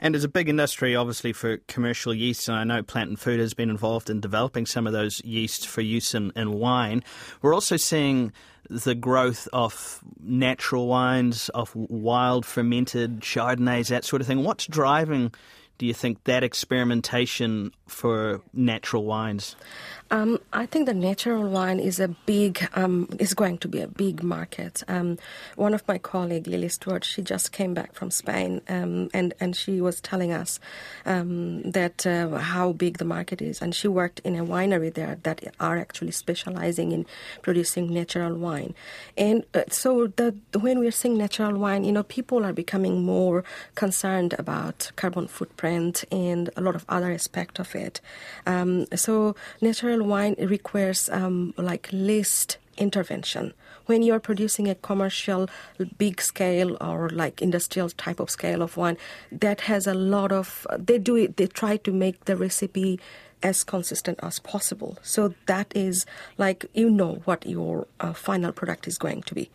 And 0.03 0.14
there's 0.14 0.24
a 0.24 0.29
big 0.29 0.48
industry, 0.48 0.96
obviously, 0.96 1.35
for 1.35 1.59
commercial 1.68 2.14
yeast, 2.14 2.48
and 2.48 2.57
I 2.57 2.64
know 2.64 2.83
Plant 2.83 3.11
and 3.11 3.20
Food 3.20 3.38
has 3.38 3.53
been 3.53 3.68
involved 3.68 4.09
in 4.09 4.20
developing 4.20 4.64
some 4.64 4.87
of 4.87 4.94
those 4.94 5.22
yeasts 5.22 5.66
for 5.66 5.83
use 5.83 6.14
in, 6.14 6.33
in 6.35 6.53
wine. 6.53 7.05
We're 7.42 7.53
also 7.53 7.76
seeing 7.76 8.33
the 8.71 8.95
growth 8.95 9.49
of 9.53 10.01
natural 10.23 10.87
wines, 10.87 11.49
of 11.51 11.75
wild 11.75 12.47
fermented 12.47 13.21
Chardonnays, 13.21 13.89
that 13.89 14.05
sort 14.05 14.23
of 14.23 14.29
thing. 14.29 14.45
What's 14.45 14.67
driving, 14.67 15.35
do 15.79 15.87
you 15.87 15.93
think, 15.93 16.23
that 16.25 16.45
experimentation 16.45 17.73
for 17.89 18.41
natural 18.53 19.05
wines? 19.05 19.57
Um, 20.11 20.40
I 20.53 20.66
think 20.66 20.87
the 20.87 20.94
natural 20.94 21.49
wine 21.49 21.79
is 21.79 22.01
a 22.01 22.09
big 22.09 22.68
um, 22.75 23.09
is 23.18 23.33
going 23.33 23.59
to 23.59 23.68
be 23.68 23.81
a 23.81 23.87
big 23.87 24.23
market. 24.23 24.83
Um, 24.88 25.18
one 25.55 25.73
of 25.73 25.87
my 25.87 25.99
colleague 25.99 26.49
Lily 26.49 26.68
Stewart, 26.68 27.05
she 27.05 27.23
just 27.23 27.53
came 27.53 27.75
back 27.75 27.94
from 27.94 28.11
Spain, 28.11 28.61
um, 28.68 29.09
and 29.14 29.35
and 29.38 29.55
she 29.55 29.81
was 29.81 30.01
telling 30.01 30.33
us 30.33 30.59
um, 31.07 31.62
that 31.62 32.07
uh, 32.07 32.38
how 32.38 32.73
big 32.73 32.99
the 32.99 33.05
market 33.05 33.40
is, 33.40 33.62
and 33.62 33.73
she 33.75 33.87
worked 33.87 34.18
in 34.20 34.35
a 34.35 34.44
winery 34.44 34.92
there 34.92 35.18
that 35.23 35.42
are 35.61 35.79
actually 35.79 36.11
specializing 36.11 36.90
in 36.90 37.07
producing 37.42 37.92
natural 37.94 38.35
wine, 38.35 38.75
and 39.16 39.44
uh, 39.55 39.62
so 39.70 40.09
the, 40.16 40.35
when 40.59 40.81
we're 40.81 40.90
saying 40.90 41.16
natural 41.16 41.57
wine, 41.57 41.85
you 41.85 41.92
know, 41.92 42.03
people 42.03 42.44
are 42.44 42.53
becoming 42.53 43.03
more 43.03 43.44
concerned 43.77 44.35
about 44.38 44.90
carbon 44.96 45.29
footprint 45.29 46.05
and 46.11 46.51
a 46.57 46.61
lot 46.61 46.75
of 46.75 46.85
other 46.88 47.12
aspect 47.12 47.61
of 47.61 47.75
it. 47.77 48.01
Um, 48.46 48.87
so 48.96 49.37
natural 49.61 50.00
wine 50.03 50.37
requires 50.39 51.09
um, 51.11 51.55
like 51.57 51.89
least 51.93 52.59
intervention. 52.79 53.53
When 53.87 54.03
you're 54.03 54.21
producing 54.21 54.69
a 54.69 54.75
commercial, 54.75 55.49
big 55.99 56.21
scale 56.21 56.77
or 56.81 57.09
like 57.11 57.43
industrial 57.43 57.91
type 57.91 58.21
of 58.21 58.31
scale 58.31 58.63
of 58.63 58.77
wine, 58.77 58.97
that 59.33 59.63
has 59.63 59.87
a 59.87 59.95
lot 59.95 60.33
of, 60.33 60.67
they 60.79 60.99
do 60.99 61.17
it, 61.17 61.37
they 61.37 61.47
try 61.47 61.77
to 61.79 61.93
make 61.93 62.25
the 62.25 62.37
recipe 62.37 63.01
as 63.43 63.65
consistent 63.65 64.19
as 64.23 64.39
possible. 64.39 64.99
So 65.03 65.35
that 65.47 65.73
is 65.75 66.07
like 66.39 66.67
you 66.75 66.91
know 66.91 67.23
what 67.25 67.47
your 67.47 67.87
uh, 67.99 68.13
final 68.13 68.53
product 68.53 68.87
is 68.87 68.99
going 68.99 69.23
to 69.23 69.35
be. 69.35 69.51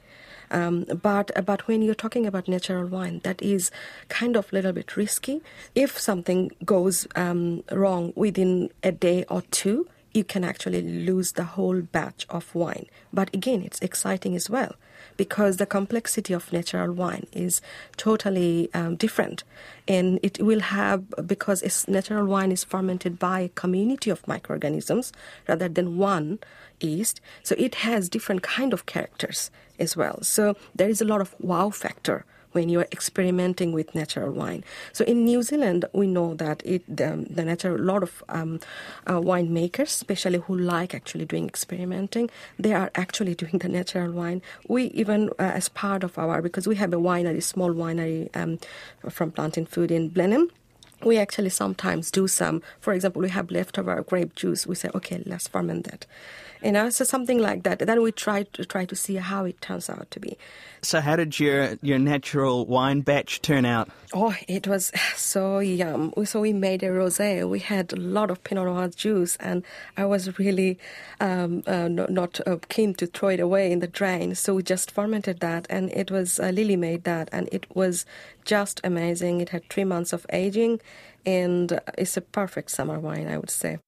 Um, 0.51 0.85
but 1.01 1.31
but 1.45 1.67
when 1.67 1.81
you're 1.81 1.95
talking 1.95 2.25
about 2.25 2.47
natural 2.47 2.87
wine, 2.87 3.21
that 3.23 3.41
is 3.41 3.71
kind 4.09 4.35
of 4.35 4.51
a 4.51 4.55
little 4.55 4.73
bit 4.73 4.95
risky. 4.95 5.41
If 5.73 5.99
something 5.99 6.51
goes 6.63 7.07
um, 7.15 7.63
wrong 7.71 8.13
within 8.15 8.69
a 8.83 8.91
day 8.91 9.25
or 9.29 9.41
two, 9.51 9.87
you 10.15 10.23
can 10.23 10.43
actually 10.43 10.81
lose 10.81 11.33
the 11.33 11.43
whole 11.43 11.81
batch 11.81 12.25
of 12.29 12.53
wine. 12.55 12.87
But 13.11 13.33
again, 13.33 13.61
it's 13.63 13.79
exciting 13.79 14.35
as 14.35 14.49
well 14.49 14.75
because 15.17 15.57
the 15.57 15.65
complexity 15.65 16.33
of 16.33 16.51
natural 16.51 16.91
wine 16.91 17.27
is 17.31 17.61
totally 17.97 18.69
um, 18.73 18.95
different. 18.95 19.43
And 19.87 20.19
it 20.23 20.41
will 20.41 20.61
have, 20.61 21.03
because 21.27 21.61
it's 21.61 21.87
natural 21.87 22.25
wine 22.25 22.51
is 22.51 22.63
fermented 22.63 23.19
by 23.19 23.41
a 23.41 23.49
community 23.49 24.09
of 24.09 24.27
microorganisms 24.27 25.11
rather 25.47 25.69
than 25.69 25.97
one 25.97 26.39
yeast, 26.79 27.21
so 27.43 27.55
it 27.57 27.75
has 27.75 28.09
different 28.09 28.41
kind 28.41 28.73
of 28.73 28.85
characters 28.85 29.51
as 29.79 29.95
well. 29.95 30.21
So 30.21 30.55
there 30.73 30.89
is 30.89 31.01
a 31.01 31.05
lot 31.05 31.21
of 31.21 31.35
wow 31.39 31.69
factor 31.69 32.25
when 32.55 32.69
you 32.69 32.79
are 32.79 32.87
experimenting 32.91 33.73
with 33.73 33.93
natural 33.93 34.31
wine. 34.31 34.63
So 34.93 35.03
in 35.05 35.25
New 35.25 35.43
Zealand, 35.43 35.85
we 35.91 36.07
know 36.07 36.33
that 36.35 36.61
it 36.65 36.83
the, 36.87 37.25
the 37.29 37.43
natural 37.43 37.77
lot 37.77 38.01
of 38.01 38.23
um, 38.29 38.61
uh, 39.05 39.19
winemakers, 39.19 39.89
especially 39.89 40.39
who 40.39 40.57
like 40.57 40.95
actually 40.95 41.25
doing 41.25 41.47
experimenting, 41.47 42.29
they 42.57 42.73
are 42.73 42.89
actually 42.95 43.35
doing 43.43 43.57
the 43.57 43.67
natural 43.67 44.11
wine. 44.11 44.41
We 44.67 44.85
even 45.01 45.29
uh, 45.37 45.51
as 45.59 45.67
part 45.69 46.03
of 46.03 46.17
our 46.17 46.41
because 46.41 46.65
we 46.65 46.77
have 46.77 46.93
a 46.93 46.97
winery, 46.97 47.43
small 47.43 47.71
winery 47.71 48.35
um, 48.35 48.59
from 49.09 49.31
Plant 49.31 49.57
and 49.57 49.67
Food 49.67 49.91
in 49.91 50.09
Blenheim 50.09 50.49
we 51.03 51.17
actually 51.19 51.49
sometimes 51.49 52.09
do 52.09 52.27
some. 52.27 52.61
For 52.79 52.93
example, 52.93 53.21
we 53.21 53.29
have 53.29 53.51
leftover 53.51 54.01
grape 54.01 54.33
juice. 54.33 54.65
We 54.65 54.75
say, 54.75 54.89
okay, 54.95 55.21
let's 55.25 55.47
ferment 55.47 55.85
that 55.85 56.05
you 56.65 56.71
know 56.71 56.89
so 56.89 57.03
something 57.03 57.39
like 57.39 57.63
that 57.63 57.79
then 57.79 58.01
we 58.01 58.11
try 58.11 58.43
to 58.43 58.65
try 58.65 58.85
to 58.85 58.95
see 58.95 59.15
how 59.15 59.45
it 59.45 59.61
turns 59.61 59.89
out 59.89 60.09
to 60.11 60.19
be. 60.19 60.37
So 60.81 60.99
how 60.99 61.15
did 61.15 61.39
your 61.39 61.77
your 61.81 61.99
natural 61.99 62.65
wine 62.65 63.01
batch 63.01 63.41
turn 63.41 63.65
out? 63.65 63.89
Oh 64.13 64.35
it 64.47 64.67
was 64.67 64.91
so 65.15 65.59
yum. 65.59 66.13
So 66.25 66.41
we 66.41 66.53
made 66.53 66.81
a 66.83 66.89
rosé. 66.89 67.47
We 67.47 67.59
had 67.59 67.93
a 67.93 67.97
lot 67.97 68.31
of 68.31 68.43
pinot 68.43 68.65
noir 68.65 68.87
juice 68.89 69.35
and 69.37 69.63
i 69.95 70.05
was 70.05 70.39
really 70.39 70.79
um, 71.19 71.63
uh, 71.67 71.87
not, 71.87 72.09
not 72.09 72.39
uh, 72.47 72.57
keen 72.69 72.93
to 72.95 73.05
throw 73.05 73.29
it 73.29 73.39
away 73.39 73.71
in 73.71 73.79
the 73.79 73.87
drain. 73.87 74.35
So 74.35 74.55
we 74.55 74.63
just 74.63 74.91
fermented 74.91 75.39
that 75.41 75.67
and 75.69 75.91
it 75.91 76.09
was 76.09 76.39
uh, 76.39 76.49
lily 76.49 76.75
made 76.75 77.03
that 77.03 77.29
and 77.31 77.47
it 77.51 77.65
was 77.75 78.05
just 78.43 78.81
amazing. 78.83 79.41
It 79.41 79.49
had 79.49 79.69
three 79.69 79.85
months 79.85 80.13
of 80.13 80.25
aging 80.31 80.81
and 81.25 81.79
it's 81.97 82.17
a 82.17 82.21
perfect 82.21 82.71
summer 82.71 82.99
wine 82.99 83.27
i 83.27 83.37
would 83.37 83.49
say 83.49 83.79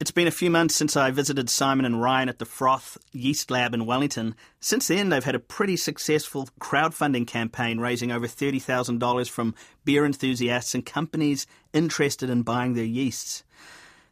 it's 0.00 0.10
been 0.10 0.26
a 0.26 0.32
few 0.32 0.50
months 0.50 0.74
since 0.74 0.96
I 0.96 1.10
visited 1.12 1.48
Simon 1.48 1.86
and 1.86 2.02
Ryan 2.02 2.28
at 2.28 2.38
the 2.38 2.44
Froth 2.44 2.98
Yeast 3.12 3.50
Lab 3.50 3.74
in 3.74 3.86
Wellington. 3.86 4.34
Since 4.58 4.88
then, 4.88 5.08
they've 5.08 5.22
had 5.22 5.36
a 5.36 5.40
pretty 5.40 5.76
successful 5.76 6.48
crowdfunding 6.60 7.26
campaign 7.26 7.78
raising 7.78 8.10
over 8.10 8.26
$30,000 8.26 9.30
from 9.30 9.54
beer 9.84 10.04
enthusiasts 10.04 10.74
and 10.74 10.84
companies 10.84 11.46
interested 11.72 12.28
in 12.28 12.42
buying 12.42 12.74
their 12.74 12.84
yeasts. 12.84 13.44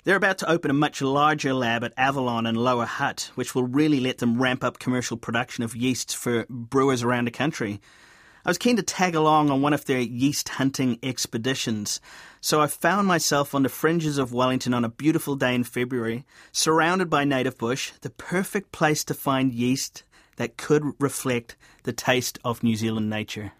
They're 0.04 0.16
about 0.16 0.38
to 0.38 0.50
open 0.50 0.70
a 0.70 0.74
much 0.74 1.02
larger 1.02 1.52
lab 1.52 1.84
at 1.84 1.94
Avalon 1.96 2.46
and 2.46 2.56
Lower 2.56 2.86
Hutt, 2.86 3.30
which 3.34 3.54
will 3.54 3.66
really 3.66 4.00
let 4.00 4.18
them 4.18 4.40
ramp 4.40 4.64
up 4.64 4.78
commercial 4.78 5.16
production 5.16 5.64
of 5.64 5.76
yeasts 5.76 6.14
for 6.14 6.46
brewers 6.48 7.02
around 7.02 7.26
the 7.26 7.32
country. 7.32 7.80
I 8.44 8.50
was 8.50 8.58
keen 8.58 8.76
to 8.76 8.82
tag 8.82 9.14
along 9.14 9.50
on 9.50 9.62
one 9.62 9.72
of 9.72 9.84
their 9.84 10.00
yeast 10.00 10.48
hunting 10.48 10.98
expeditions, 11.04 12.00
so 12.42 12.60
I 12.60 12.66
found 12.66 13.06
myself 13.06 13.54
on 13.54 13.62
the 13.62 13.68
fringes 13.68 14.18
of 14.18 14.32
Wellington 14.32 14.74
on 14.74 14.84
a 14.84 14.88
beautiful 14.88 15.36
day 15.36 15.54
in 15.54 15.62
February, 15.62 16.26
surrounded 16.50 17.08
by 17.08 17.22
native 17.22 17.56
bush, 17.56 17.92
the 18.00 18.10
perfect 18.10 18.72
place 18.72 19.04
to 19.04 19.14
find 19.14 19.52
yeast 19.52 20.02
that 20.36 20.56
could 20.56 20.82
reflect 20.98 21.54
the 21.84 21.92
taste 21.92 22.40
of 22.44 22.64
New 22.64 22.74
Zealand 22.74 23.08
nature. 23.08 23.52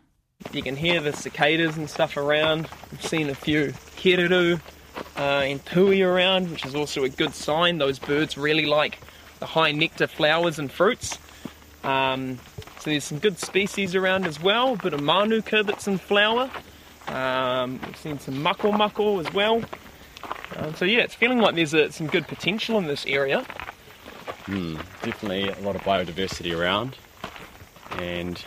You 0.51 0.65
can 0.65 0.75
hear 0.75 1.01
the 1.01 1.13
cicadas 1.13 1.77
and 1.77 1.89
stuff 1.89 2.17
around. 2.17 2.69
I've 2.93 3.07
seen 3.07 3.31
a 3.31 3.37
few 3.37 3.69
kererū 3.99 4.61
uh, 5.17 5.21
and 5.21 5.65
tui 5.65 6.03
around, 6.03 6.51
which 6.51 6.67
is 6.67 6.75
also 6.75 7.05
a 7.05 7.09
good 7.09 7.35
sign. 7.35 7.79
Those 7.79 8.01
birds 8.01 8.37
really 8.37 8.67
like 8.67 8.99
the 9.39 9.47
high 9.47 9.71
nectar 9.71 10.09
flowers 10.09 10.59
and 10.59 10.73
fruits. 10.73 11.19
Um, 11.85 12.41
so 12.81 12.91
there's 12.91 13.05
some 13.05 13.21
good 13.21 13.39
species 13.39 13.95
around 13.95 14.27
as 14.27 14.43
well. 14.43 14.75
A 14.75 14.77
bit 14.77 14.93
of 14.93 15.01
manuka 15.01 15.63
that's 15.63 15.87
in 15.87 15.99
flower. 15.99 16.51
Um, 17.13 17.81
we've 17.85 17.97
seen 17.97 18.19
some 18.19 18.43
mako 18.43 18.73
mako 18.73 19.21
as 19.21 19.33
well. 19.33 19.63
Um, 20.57 20.75
so 20.75 20.85
yeah, 20.85 21.01
it's 21.01 21.15
feeling 21.15 21.39
like 21.39 21.55
there's 21.55 21.75
a, 21.75 21.93
some 21.93 22.07
good 22.07 22.27
potential 22.27 22.79
in 22.79 22.87
this 22.87 23.05
area. 23.07 23.45
Mm, 24.47 24.77
definitely 25.03 25.49
a 25.49 25.61
lot 25.61 25.77
of 25.77 25.83
biodiversity 25.83 26.59
around, 26.59 26.97
and 27.99 28.43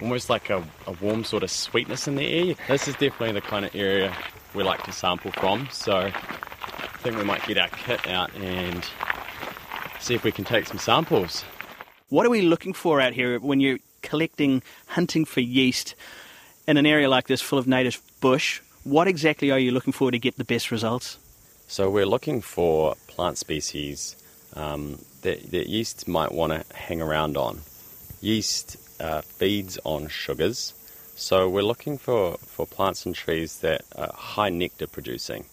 almost 0.00 0.30
like 0.30 0.50
a, 0.50 0.64
a 0.86 0.92
warm 1.00 1.24
sort 1.24 1.42
of 1.42 1.50
sweetness 1.50 2.06
in 2.06 2.16
the 2.16 2.26
air. 2.26 2.54
This 2.68 2.88
is 2.88 2.94
definitely 2.94 3.32
the 3.32 3.40
kind 3.40 3.64
of 3.64 3.74
area 3.74 4.14
we 4.54 4.62
like 4.62 4.82
to 4.84 4.92
sample 4.92 5.32
from. 5.32 5.68
So 5.70 5.96
I 5.96 6.98
think 6.98 7.16
we 7.16 7.24
might 7.24 7.44
get 7.46 7.58
our 7.58 7.68
kit 7.68 8.06
out 8.08 8.34
and 8.36 8.84
see 10.00 10.14
if 10.14 10.24
we 10.24 10.32
can 10.32 10.44
take 10.44 10.66
some 10.66 10.78
samples. 10.78 11.44
What 12.08 12.24
are 12.24 12.30
we 12.30 12.42
looking 12.42 12.72
for 12.72 13.00
out 13.00 13.12
here 13.12 13.38
when 13.40 13.60
you're 13.60 13.78
collecting, 14.02 14.62
hunting 14.86 15.24
for 15.24 15.40
yeast 15.40 15.94
in 16.66 16.76
an 16.76 16.86
area 16.86 17.08
like 17.08 17.26
this 17.26 17.40
full 17.40 17.58
of 17.58 17.66
native 17.66 18.00
bush? 18.20 18.60
What 18.84 19.08
exactly 19.08 19.50
are 19.50 19.58
you 19.58 19.72
looking 19.72 19.92
for 19.92 20.10
to 20.10 20.18
get 20.18 20.36
the 20.36 20.44
best 20.44 20.70
results? 20.70 21.18
So 21.68 21.90
we're 21.90 22.06
looking 22.06 22.40
for 22.40 22.94
plant 23.08 23.38
species 23.38 24.16
um, 24.54 24.98
that, 25.22 25.50
that, 25.50 25.68
yeast 25.68 26.06
might 26.06 26.32
want 26.32 26.52
to 26.52 26.76
hang 26.76 27.02
around 27.02 27.36
on. 27.36 27.60
Yeast 28.20 28.76
uh, 29.00 29.22
feeds 29.22 29.78
on 29.84 30.08
sugars, 30.08 30.72
so 31.16 31.48
we're 31.48 31.62
looking 31.62 31.98
for, 31.98 32.36
for 32.38 32.66
plants 32.66 33.04
and 33.04 33.14
trees 33.14 33.58
that 33.60 33.82
are 33.96 34.12
high 34.14 34.50
nectar 34.50 34.86
producing. 34.86 35.44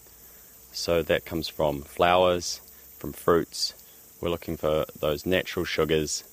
So 0.72 1.02
that 1.04 1.26
comes 1.26 1.48
from 1.48 1.82
flowers, 1.82 2.62
from 3.00 3.14
fruits. 3.14 3.74
We're 4.22 4.30
looking 4.30 4.58
for 4.58 4.86
those 5.00 5.26
natural 5.26 5.66
sugars 5.66 6.24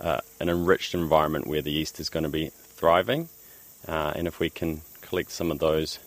uh, 0.00 0.20
an 0.40 0.48
enriched 0.48 0.94
environment 0.94 1.46
where 1.46 1.62
the 1.62 1.72
yeast 1.72 2.00
is 2.00 2.08
going 2.08 2.22
to 2.22 2.28
be 2.28 2.48
thriving. 2.48 3.28
Uh, 3.86 4.12
and 4.16 4.26
if 4.26 4.40
we 4.40 4.50
can 4.50 4.80
collect 5.00 5.30
some 5.30 5.50
of 5.50 5.58
those 5.58 5.98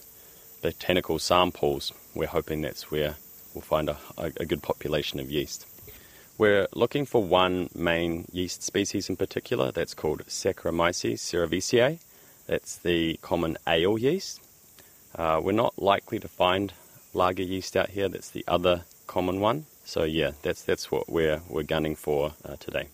botanical 0.62 1.20
samples, 1.20 1.92
we're 2.14 2.28
hoping 2.28 2.62
that's 2.62 2.92
where 2.92 3.16
we'll 3.54 3.62
find 3.62 3.90
a, 3.90 3.98
a, 4.18 4.46
good 4.46 4.62
population 4.62 5.20
of 5.20 5.32
yeast. 5.32 5.66
We're 6.38 6.68
looking 6.74 7.06
for 7.06 7.24
one 7.24 7.70
main 7.76 8.28
yeast 8.32 8.64
species 8.64 9.10
in 9.10 9.16
particular 9.16 9.72
that's 9.72 9.94
called 9.94 10.26
Saccharomyces 10.26 11.20
cerevisiae. 11.20 12.00
That's 12.48 12.78
the 12.78 13.18
common 13.22 13.58
ale 13.68 13.98
yeast. 13.98 14.42
Uh, 15.16 15.40
we're 15.44 15.52
not 15.52 15.82
likely 15.82 16.20
to 16.20 16.28
find 16.28 16.74
lager 17.14 17.44
yeast 17.44 17.76
out 17.76 17.90
here. 17.90 18.10
That's 18.10 18.30
the 18.30 18.46
other 18.48 18.86
common 19.08 19.40
one. 19.40 19.66
So 19.84 20.04
yeah, 20.04 20.32
that's 20.42 20.64
that's 20.64 20.90
what 20.90 21.10
we're 21.10 21.42
we're 21.50 21.64
gunning 21.64 21.96
for 21.96 22.34
uh, 22.46 22.56
today. 22.60 22.88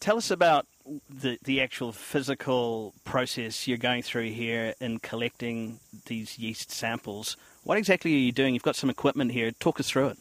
Tell 0.00 0.16
us 0.16 0.30
about 0.30 0.66
the 1.08 1.38
the 1.42 1.60
actual 1.60 1.92
physical 1.92 2.94
process 3.04 3.66
you're 3.66 3.78
going 3.78 4.02
through 4.02 4.30
here 4.30 4.74
in 4.80 4.98
collecting 4.98 5.80
these 6.06 6.38
yeast 6.38 6.70
samples. 6.70 7.36
What 7.62 7.78
exactly 7.78 8.12
are 8.14 8.18
you 8.18 8.32
doing? 8.32 8.54
You've 8.54 8.62
got 8.62 8.76
some 8.76 8.90
equipment 8.90 9.32
here. 9.32 9.50
Talk 9.52 9.80
us 9.80 9.88
through 9.88 10.08
it. 10.08 10.18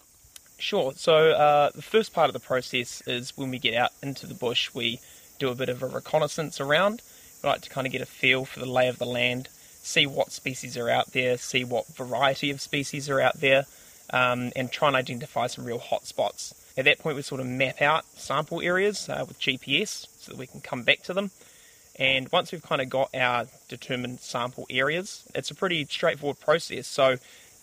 Sure. 0.58 0.94
So 0.96 1.32
uh, 1.32 1.72
the 1.76 1.82
first 1.82 2.14
part 2.14 2.30
of 2.30 2.34
the 2.34 2.40
process 2.40 3.06
is 3.06 3.36
when 3.36 3.50
we 3.50 3.60
get 3.60 3.74
out 3.74 3.92
into 4.02 4.26
the 4.26 4.34
bush, 4.34 4.74
we 4.74 5.00
do 5.38 5.50
a 5.50 5.56
bit 5.56 5.68
of 5.68 5.84
a 5.84 5.88
reconnaissance 5.88 6.62
around. 6.62 7.02
We 7.42 7.50
like 7.50 7.62
to 7.62 7.70
kind 7.70 7.86
of 7.86 7.92
get 7.92 8.02
a 8.02 8.06
feel 8.06 8.46
for 8.46 8.60
the 8.60 8.66
lay 8.66 8.88
of 8.88 8.98
the 8.98 9.06
land, 9.06 9.50
see 9.52 10.08
what 10.08 10.32
species 10.32 10.78
are 10.78 10.90
out 10.90 11.12
there, 11.12 11.38
see 11.38 11.66
what 11.66 11.88
variety 11.88 12.50
of 12.50 12.62
species 12.62 13.10
are 13.10 13.20
out 13.20 13.42
there, 13.42 13.66
um, 14.12 14.54
and 14.56 14.72
try 14.72 14.88
and 14.88 14.96
identify 14.96 15.48
some 15.48 15.66
real 15.66 15.80
hot 15.80 16.06
spots. 16.06 16.54
At 16.78 16.86
that 16.86 17.00
point, 17.00 17.18
we 17.18 17.24
sort 17.24 17.42
of 17.42 17.48
map 17.48 17.82
out 17.82 18.06
sample 18.16 18.62
areas 18.62 19.10
uh, 19.10 19.26
with 19.28 19.40
GPS 19.40 20.08
so 20.24 20.32
that 20.32 20.38
we 20.38 20.48
can 20.48 20.62
come 20.62 20.84
back 20.84 21.04
to 21.04 21.14
them. 21.14 21.32
And 21.98 22.32
once 22.32 22.52
we've 22.52 22.64
kind 22.64 22.82
of 22.82 22.90
got 22.90 23.14
our 23.14 23.46
determined 23.68 24.20
sample 24.20 24.66
areas, 24.70 25.24
it's 25.36 25.52
a 25.52 25.56
pretty 25.56 25.86
straightforward 25.86 26.40
process. 26.40 26.88
So, 26.88 27.18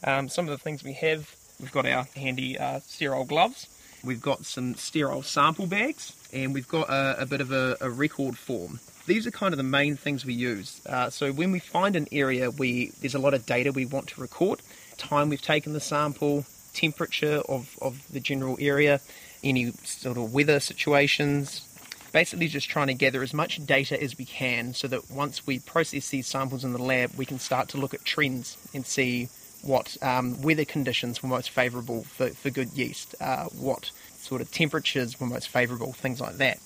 um, 0.04 0.28
some 0.28 0.48
of 0.48 0.50
the 0.50 0.58
things 0.58 0.84
we 0.84 0.92
have, 0.94 1.34
we've 1.58 1.72
got 1.72 1.84
our 1.84 2.06
handy 2.14 2.56
uh, 2.58 2.80
sterile 2.80 3.24
gloves, 3.24 3.68
we've 4.04 4.22
got 4.22 4.44
some 4.46 4.76
sterile 4.76 5.22
sample 5.22 5.66
bags, 5.66 6.14
and 6.32 6.54
we've 6.54 6.68
got 6.68 6.88
a, 6.88 7.22
a 7.22 7.26
bit 7.26 7.40
of 7.40 7.50
a, 7.50 7.76
a, 7.80 7.90
record 7.90 8.38
form. 8.38 8.78
These 9.06 9.26
are 9.26 9.30
kind 9.32 9.52
of 9.52 9.58
the 9.58 9.64
main 9.64 9.96
things 9.96 10.24
we 10.24 10.34
use. 10.34 10.80
Uh, 10.86 11.10
so, 11.10 11.32
when 11.32 11.50
we 11.50 11.58
find 11.58 11.96
an 11.96 12.06
area, 12.12 12.52
we 12.52 12.92
there's 13.00 13.16
a 13.16 13.18
lot 13.18 13.34
of 13.34 13.46
data 13.46 13.72
we 13.72 13.84
want 13.84 14.06
to 14.08 14.20
record, 14.20 14.60
time 14.96 15.28
we've 15.28 15.42
taken 15.42 15.72
the 15.72 15.80
sample, 15.80 16.44
temperature 16.72 17.42
of, 17.48 17.76
of 17.82 18.06
the 18.12 18.20
general 18.20 18.56
area, 18.60 19.00
any 19.42 19.72
sort 19.84 20.16
of 20.16 20.32
weather 20.32 20.60
situations, 20.60 21.66
basically 22.12 22.48
just 22.48 22.68
trying 22.68 22.88
to 22.88 22.94
gather 22.94 23.22
as 23.22 23.32
much 23.32 23.64
data 23.64 24.00
as 24.02 24.18
we 24.18 24.24
can 24.24 24.74
so 24.74 24.88
that 24.88 25.10
once 25.10 25.46
we 25.46 25.58
process 25.60 26.10
these 26.10 26.26
samples 26.26 26.64
in 26.64 26.72
the 26.72 26.82
lab, 26.82 27.14
we 27.16 27.24
can 27.24 27.38
start 27.38 27.68
to 27.68 27.78
look 27.78 27.94
at 27.94 28.04
trends 28.04 28.56
and 28.74 28.84
see 28.84 29.28
what 29.62 29.96
um, 30.02 30.40
weather 30.42 30.64
conditions 30.64 31.22
were 31.22 31.28
most 31.28 31.50
favourable 31.50 32.02
for, 32.02 32.28
for 32.28 32.50
good 32.50 32.72
yeast, 32.72 33.14
uh, 33.20 33.44
what 33.46 33.90
sort 34.16 34.40
of 34.40 34.50
temperatures 34.50 35.20
were 35.20 35.26
most 35.26 35.48
favourable, 35.48 35.92
things 35.92 36.20
like 36.20 36.36
that. 36.36 36.58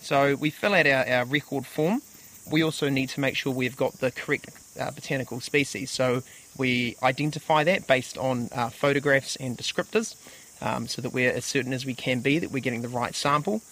So 0.00 0.36
we 0.36 0.50
fill 0.50 0.74
out 0.74 0.86
our, 0.86 1.06
our 1.08 1.24
record 1.24 1.66
form. 1.66 2.02
We 2.50 2.62
also 2.62 2.88
need 2.88 3.08
to 3.10 3.20
make 3.20 3.36
sure 3.36 3.52
we've 3.52 3.76
got 3.76 3.94
the 3.94 4.12
correct 4.12 4.50
uh, 4.78 4.90
botanical 4.92 5.40
species. 5.40 5.90
So 5.90 6.22
we 6.56 6.96
identify 7.02 7.64
that 7.64 7.86
based 7.86 8.16
on 8.16 8.48
uh, 8.54 8.70
photographs 8.70 9.36
and 9.36 9.58
descriptors 9.58 10.14
um, 10.62 10.86
so 10.86 11.02
that 11.02 11.12
we're 11.12 11.32
as 11.32 11.44
certain 11.44 11.72
as 11.72 11.84
we 11.84 11.94
can 11.94 12.20
be 12.20 12.38
that 12.38 12.50
we're 12.50 12.60
getting 12.60 12.82
the 12.82 12.88
right 12.88 13.14
sample. 13.14 13.62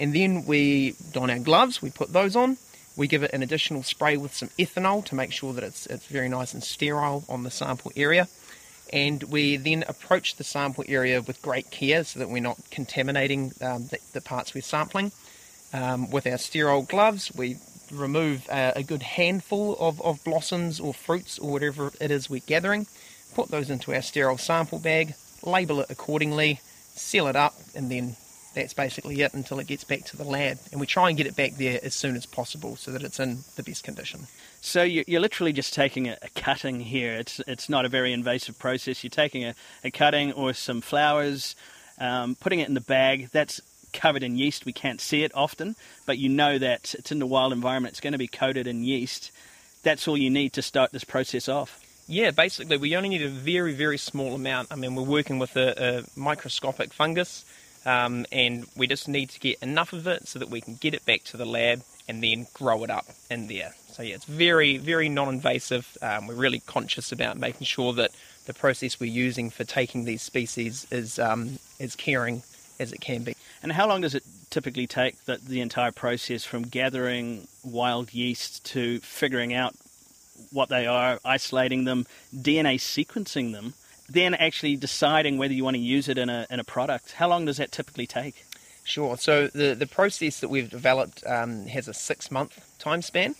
And 0.00 0.14
then 0.14 0.46
we 0.46 0.96
don 1.12 1.30
our 1.30 1.38
gloves, 1.38 1.82
we 1.82 1.90
put 1.90 2.12
those 2.12 2.34
on, 2.34 2.56
we 2.96 3.06
give 3.06 3.22
it 3.22 3.32
an 3.34 3.42
additional 3.42 3.82
spray 3.82 4.16
with 4.16 4.34
some 4.34 4.48
ethanol 4.58 5.04
to 5.04 5.14
make 5.14 5.30
sure 5.30 5.52
that 5.52 5.62
it's, 5.62 5.86
it's 5.86 6.06
very 6.06 6.28
nice 6.28 6.54
and 6.54 6.64
sterile 6.64 7.24
on 7.28 7.42
the 7.42 7.50
sample 7.50 7.92
area. 7.94 8.26
And 8.92 9.22
we 9.24 9.56
then 9.56 9.84
approach 9.86 10.36
the 10.36 10.44
sample 10.44 10.84
area 10.88 11.20
with 11.20 11.42
great 11.42 11.70
care 11.70 12.02
so 12.02 12.18
that 12.18 12.30
we're 12.30 12.42
not 12.42 12.58
contaminating 12.70 13.52
um, 13.60 13.86
the, 13.88 13.98
the, 14.14 14.20
parts 14.20 14.54
we're 14.54 14.62
sampling. 14.62 15.12
Um, 15.72 16.10
with 16.10 16.26
our 16.26 16.38
sterile 16.38 16.82
gloves, 16.82 17.30
we 17.36 17.58
remove 17.92 18.48
uh, 18.48 18.72
a 18.74 18.82
good 18.82 19.02
handful 19.02 19.76
of, 19.78 20.00
of 20.00 20.24
blossoms 20.24 20.80
or 20.80 20.94
fruits 20.94 21.38
or 21.38 21.52
whatever 21.52 21.92
it 22.00 22.10
is 22.10 22.28
we're 22.28 22.40
gathering, 22.46 22.86
put 23.34 23.48
those 23.50 23.70
into 23.70 23.94
our 23.94 24.02
sterile 24.02 24.38
sample 24.38 24.78
bag, 24.78 25.14
label 25.44 25.80
it 25.80 25.90
accordingly, 25.90 26.58
seal 26.94 27.28
it 27.28 27.36
up, 27.36 27.54
and 27.76 27.90
then 27.90 28.16
that's 28.54 28.74
basically 28.74 29.20
it 29.20 29.32
until 29.34 29.58
it 29.60 29.66
gets 29.66 29.84
back 29.84 30.04
to 30.06 30.16
the 30.16 30.24
lab. 30.24 30.58
And 30.72 30.80
we 30.80 30.86
try 30.86 31.08
and 31.08 31.16
get 31.16 31.26
it 31.26 31.36
back 31.36 31.56
there 31.56 31.78
as 31.82 31.94
soon 31.94 32.16
as 32.16 32.26
possible 32.26 32.76
so 32.76 32.90
that 32.90 33.02
it's 33.02 33.20
in 33.20 33.38
the 33.56 33.62
best 33.62 33.84
condition. 33.84 34.26
So 34.60 34.82
you're 34.82 35.20
literally 35.20 35.52
just 35.52 35.72
taking 35.72 36.08
a, 36.08 36.16
cutting 36.34 36.80
here. 36.80 37.14
It's 37.14 37.40
it's 37.46 37.68
not 37.68 37.84
a 37.84 37.88
very 37.88 38.12
invasive 38.12 38.58
process. 38.58 39.02
You're 39.02 39.10
taking 39.10 39.44
a, 39.44 39.54
a 39.84 39.90
cutting 39.90 40.32
or 40.32 40.52
some 40.52 40.80
flowers, 40.80 41.56
um, 41.98 42.34
putting 42.34 42.60
it 42.60 42.68
in 42.68 42.74
the 42.74 42.80
bag. 42.80 43.30
That's 43.32 43.60
covered 43.92 44.22
in 44.22 44.36
yeast. 44.36 44.66
We 44.66 44.72
can't 44.72 45.00
see 45.00 45.22
it 45.22 45.32
often, 45.34 45.76
but 46.06 46.18
you 46.18 46.28
know 46.28 46.58
that 46.58 46.94
it's 46.98 47.10
in 47.10 47.18
the 47.18 47.26
wild 47.26 47.52
environment. 47.52 47.92
It's 47.92 48.00
going 48.00 48.12
to 48.12 48.18
be 48.18 48.28
coated 48.28 48.66
in 48.66 48.84
yeast. 48.84 49.32
That's 49.82 50.06
all 50.06 50.16
you 50.16 50.30
need 50.30 50.52
to 50.54 50.62
start 50.62 50.92
this 50.92 51.04
process 51.04 51.48
off. 51.48 51.80
Yeah, 52.06 52.32
basically, 52.32 52.76
we 52.76 52.96
only 52.96 53.08
need 53.08 53.22
a 53.22 53.28
very, 53.28 53.72
very 53.72 53.96
small 53.96 54.34
amount. 54.34 54.68
I 54.72 54.74
mean, 54.74 54.96
we're 54.96 55.04
working 55.04 55.38
with 55.38 55.56
a, 55.56 56.00
a 56.00 56.20
microscopic 56.20 56.92
fungus 56.92 57.44
um, 57.86 58.26
and 58.30 58.66
we 58.76 58.86
just 58.86 59.08
need 59.08 59.30
to 59.30 59.40
get 59.40 59.62
enough 59.62 59.92
of 59.92 60.06
it 60.06 60.28
so 60.28 60.38
that 60.38 60.50
we 60.50 60.60
can 60.60 60.74
get 60.74 60.94
it 60.94 61.04
back 61.06 61.24
to 61.24 61.36
the 61.36 61.46
lab 61.46 61.82
and 62.08 62.22
then 62.22 62.46
grow 62.54 62.84
it 62.84 62.90
up 62.90 63.06
in 63.30 63.46
there. 63.46 63.74
So 63.92 64.02
yeah, 64.02 64.14
it's 64.16 64.24
very, 64.24 64.76
very 64.76 65.08
non-invasive. 65.08 65.96
Um, 66.02 66.26
we're 66.26 66.34
really 66.34 66.60
conscious 66.60 67.12
about 67.12 67.38
making 67.38 67.66
sure 67.66 67.92
that 67.94 68.10
the 68.46 68.54
process 68.54 68.98
we're 68.98 69.12
using 69.12 69.50
for 69.50 69.64
taking 69.64 70.04
these 70.04 70.22
species 70.22 70.86
is 70.90 71.18
um, 71.18 71.58
as 71.78 71.96
caring 71.96 72.42
as 72.78 72.92
it 72.92 73.00
can 73.00 73.22
be. 73.22 73.34
And 73.62 73.72
how 73.72 73.86
long 73.86 74.00
does 74.00 74.14
it 74.14 74.24
typically 74.50 74.86
take 74.86 75.24
the, 75.24 75.36
the 75.36 75.60
entire 75.60 75.92
process 75.92 76.44
from 76.44 76.62
gathering 76.62 77.46
wild 77.62 78.12
yeast 78.12 78.64
to 78.66 78.98
figuring 79.00 79.54
out 79.54 79.74
what 80.50 80.68
they 80.68 80.86
are, 80.86 81.20
isolating 81.24 81.84
them, 81.84 82.06
DNA 82.34 82.76
sequencing 82.76 83.52
them, 83.52 83.74
then 84.12 84.34
actually 84.34 84.76
deciding 84.76 85.38
whether 85.38 85.54
you 85.54 85.64
want 85.64 85.76
to 85.76 85.82
use 85.82 86.08
it 86.08 86.18
in 86.18 86.28
a, 86.28 86.46
in 86.50 86.60
a 86.60 86.64
product. 86.64 87.12
How 87.12 87.28
long 87.28 87.44
does 87.44 87.58
that 87.58 87.72
typically 87.72 88.06
take? 88.06 88.46
Sure. 88.84 89.16
So 89.16 89.48
the, 89.48 89.74
the 89.74 89.86
process 89.86 90.40
that 90.40 90.48
we've 90.48 90.68
developed 90.68 91.22
um, 91.26 91.66
has 91.66 91.86
a 91.86 91.94
six 91.94 92.30
month 92.30 92.60
time 92.78 93.02
span. 93.02 93.34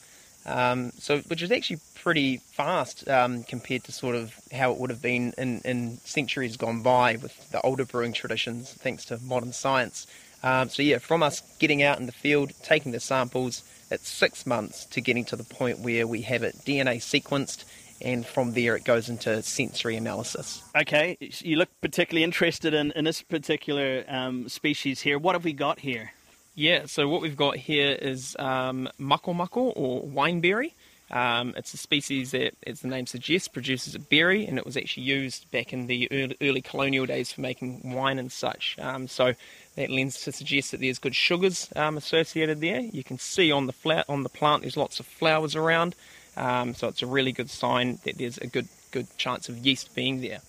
Um, 0.46 0.92
so 0.98 1.18
which 1.22 1.42
is 1.42 1.50
actually 1.52 1.80
pretty 1.94 2.38
fast 2.38 3.06
um, 3.09 3.42
compared 3.44 3.85
to 3.85 3.92
sort 3.92 4.16
of 4.16 4.35
how 4.52 4.72
it 4.72 4.78
would 4.78 4.88
have 4.88 5.02
been 5.02 5.35
in, 5.37 5.61
in 5.64 5.98
centuries 5.98 6.56
gone 6.56 6.83
by 6.83 7.16
with 7.16 7.50
the 7.50 7.61
older 7.61 7.85
brewing 7.85 8.14
traditions, 8.14 8.72
thanks 8.72 9.04
to 9.06 9.18
modern 9.22 9.52
science. 9.52 10.06
Um, 10.42 10.70
so 10.70 10.83
yeah, 10.83 10.98
from 10.98 11.22
us 11.22 11.42
getting 11.59 11.83
out 11.83 12.00
in 12.00 12.06
the 12.06 12.12
field, 12.12 12.52
taking 12.62 12.92
the 12.92 13.00
samples, 13.00 13.62
it's 13.90 14.09
six 14.09 14.46
months 14.46 14.87
to 14.87 15.00
getting 15.00 15.24
to 15.26 15.37
the 15.37 15.44
point 15.44 15.80
where 15.80 16.06
we 16.06 16.22
have 16.22 16.42
it 16.42 16.56
DNA 16.64 16.96
sequenced 16.96 17.64
and 18.00 18.26
from 18.26 18.52
there 18.52 18.76
it 18.76 18.84
goes 18.84 19.08
into 19.08 19.42
sensory 19.42 19.96
analysis. 19.96 20.62
Okay, 20.76 21.16
you 21.20 21.56
look 21.56 21.68
particularly 21.80 22.24
interested 22.24 22.74
in, 22.74 22.92
in 22.92 23.04
this 23.04 23.22
particular 23.22 24.04
um, 24.08 24.48
species 24.48 25.00
here. 25.00 25.18
What 25.18 25.34
have 25.34 25.44
we 25.44 25.52
got 25.52 25.80
here? 25.80 26.12
Yeah, 26.54 26.86
so 26.86 27.08
what 27.08 27.22
we've 27.22 27.36
got 27.36 27.56
here 27.56 27.92
is 27.92 28.36
um, 28.38 28.88
mako 28.98 29.32
mako 29.32 29.60
or 29.70 30.02
wineberry. 30.02 30.72
Um, 31.10 31.54
it's 31.56 31.74
a 31.74 31.76
species 31.76 32.30
that, 32.30 32.54
as 32.66 32.80
the 32.80 32.88
name 32.88 33.06
suggests, 33.06 33.48
produces 33.48 33.94
a 33.94 33.98
berry, 33.98 34.46
and 34.46 34.58
it 34.58 34.64
was 34.64 34.76
actually 34.76 35.04
used 35.04 35.50
back 35.50 35.72
in 35.72 35.88
the 35.88 36.08
early, 36.12 36.36
early 36.40 36.62
colonial 36.62 37.04
days 37.04 37.32
for 37.32 37.40
making 37.40 37.94
wine 37.94 38.18
and 38.18 38.30
such. 38.30 38.76
Um, 38.78 39.08
so 39.08 39.34
that 39.74 39.90
lends 39.90 40.22
to 40.24 40.32
suggest 40.32 40.70
that 40.70 40.80
there's 40.80 40.98
good 40.98 41.14
sugars 41.14 41.68
um, 41.74 41.96
associated 41.96 42.60
there. 42.60 42.80
You 42.80 43.02
can 43.02 43.18
see 43.18 43.50
on 43.50 43.66
the 43.66 43.72
flat 43.72 44.04
on 44.08 44.22
the 44.22 44.28
plant 44.28 44.62
there's 44.62 44.76
lots 44.76 45.00
of 45.00 45.06
flowers 45.06 45.56
around. 45.56 45.96
Um, 46.40 46.74
so 46.74 46.88
it's 46.88 47.03
a 47.03 47.07
really 47.07 47.33
good 47.33 47.50
sign 47.50 47.98
that 48.05 48.16
there's 48.16 48.38
a 48.38 48.46
good 48.46 48.68
good 48.90 49.07
chance 49.18 49.48
of 49.48 49.59
yeast 49.59 49.94
being 49.94 50.20
there. 50.22 50.40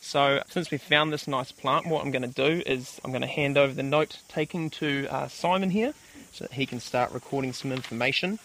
So 0.00 0.42
since 0.48 0.70
we 0.70 0.78
found 0.78 1.12
this 1.12 1.26
nice 1.26 1.50
plant, 1.50 1.86
what 1.86 2.04
I'm 2.04 2.12
going 2.12 2.22
to 2.22 2.28
do 2.28 2.62
is 2.64 3.00
I'm 3.02 3.10
going 3.10 3.22
to 3.22 3.26
hand 3.26 3.58
over 3.58 3.72
the 3.72 3.82
note 3.82 4.20
taking 4.28 4.70
to 4.70 5.08
uh, 5.10 5.28
Simon 5.28 5.70
here 5.70 5.94
so 6.32 6.44
that 6.44 6.52
he 6.52 6.66
can 6.66 6.80
start 6.80 7.12
recording 7.12 7.52
some 7.52 7.72
information. 7.72 8.38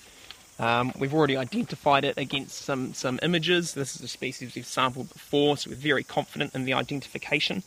Um, 0.60 0.94
we've 0.98 1.14
already 1.14 1.38
identified 1.38 2.06
it 2.06 2.18
against 2.18 2.60
some, 2.60 2.94
some 2.94 3.20
images. 3.22 3.74
This 3.74 3.96
is 3.96 4.02
a 4.02 4.08
species 4.08 4.56
we've 4.56 4.66
sampled 4.66 5.12
before, 5.14 5.58
so 5.58 5.70
we're 5.70 5.76
very 5.76 6.04
confident 6.04 6.56
in 6.56 6.66
the 6.66 6.74
identification. 6.74 7.64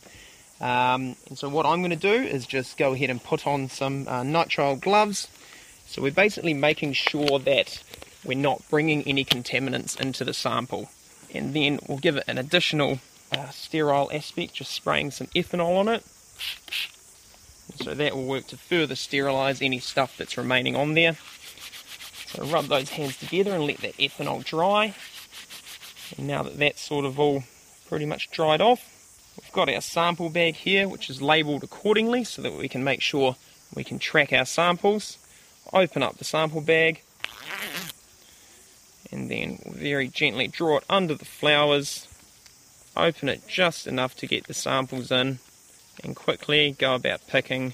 Um, 0.59 1.15
and 1.27 1.37
so 1.37 1.47
what 1.47 1.65
I'm 1.65 1.79
going 1.79 1.91
to 1.91 1.95
do 1.95 2.13
is 2.13 2.47
just 2.47 2.77
go 2.77 2.93
ahead 2.93 3.09
and 3.09 3.23
put 3.23 3.45
on 3.45 3.69
some 3.69 4.07
uh, 4.07 4.23
nitrile 4.23 4.79
gloves. 4.79 5.27
So 5.85 6.01
we're 6.01 6.11
basically 6.11 6.53
making 6.53 6.93
sure 6.93 7.39
that 7.39 7.83
we're 8.27 8.37
not 8.37 8.61
bringing 8.69 9.03
any 9.03 9.23
contaminants 9.23 9.99
into 9.99 10.23
the 10.25 10.33
sample. 10.33 10.89
And 11.33 11.53
then 11.53 11.79
we'll 11.87 11.97
give 11.97 12.17
it 12.17 12.25
an 12.27 12.37
additional 12.37 12.99
uh, 13.31 13.49
sterile 13.49 14.09
aspect, 14.13 14.53
just 14.53 14.71
spraying 14.71 15.11
some 15.11 15.27
ethanol 15.27 15.77
on 15.77 15.87
it. 15.87 16.03
So 17.83 17.93
that 17.93 18.15
will 18.15 18.25
work 18.25 18.47
to 18.47 18.57
further 18.57 18.95
sterilise 18.95 19.61
any 19.61 19.79
stuff 19.79 20.17
that's 20.17 20.37
remaining 20.37 20.75
on 20.75 20.93
there. 20.93 21.17
So 22.27 22.45
rub 22.45 22.65
those 22.65 22.91
hands 22.91 23.17
together 23.17 23.53
and 23.53 23.65
let 23.65 23.77
that 23.77 23.97
ethanol 23.97 24.43
dry. 24.43 24.95
And 26.17 26.27
now 26.27 26.43
that 26.43 26.57
that's 26.57 26.81
sort 26.81 27.05
of 27.05 27.19
all 27.19 27.43
pretty 27.87 28.05
much 28.05 28.31
dried 28.31 28.61
off, 28.61 28.81
we've 29.41 29.51
got 29.51 29.69
our 29.69 29.81
sample 29.81 30.29
bag 30.29 30.55
here, 30.55 30.87
which 30.87 31.09
is 31.09 31.21
labelled 31.21 31.63
accordingly 31.63 32.23
so 32.23 32.41
that 32.41 32.53
we 32.53 32.67
can 32.67 32.83
make 32.83 33.01
sure 33.01 33.35
we 33.73 33.83
can 33.83 33.99
track 33.99 34.31
our 34.31 34.45
samples. 34.45 35.17
Open 35.73 36.01
up 36.01 36.17
the 36.17 36.23
sample 36.23 36.61
bag, 36.61 37.01
and 39.11 39.29
then 39.29 39.59
very 39.67 40.07
gently 40.07 40.47
draw 40.47 40.77
it 40.77 40.83
under 40.89 41.15
the 41.15 41.25
flowers. 41.25 42.07
Open 42.95 43.29
it 43.29 43.47
just 43.47 43.87
enough 43.87 44.15
to 44.17 44.27
get 44.27 44.47
the 44.47 44.53
samples 44.53 45.11
in 45.11 45.39
and 46.03 46.15
quickly 46.15 46.75
go 46.77 46.95
about 46.95 47.27
picking 47.27 47.73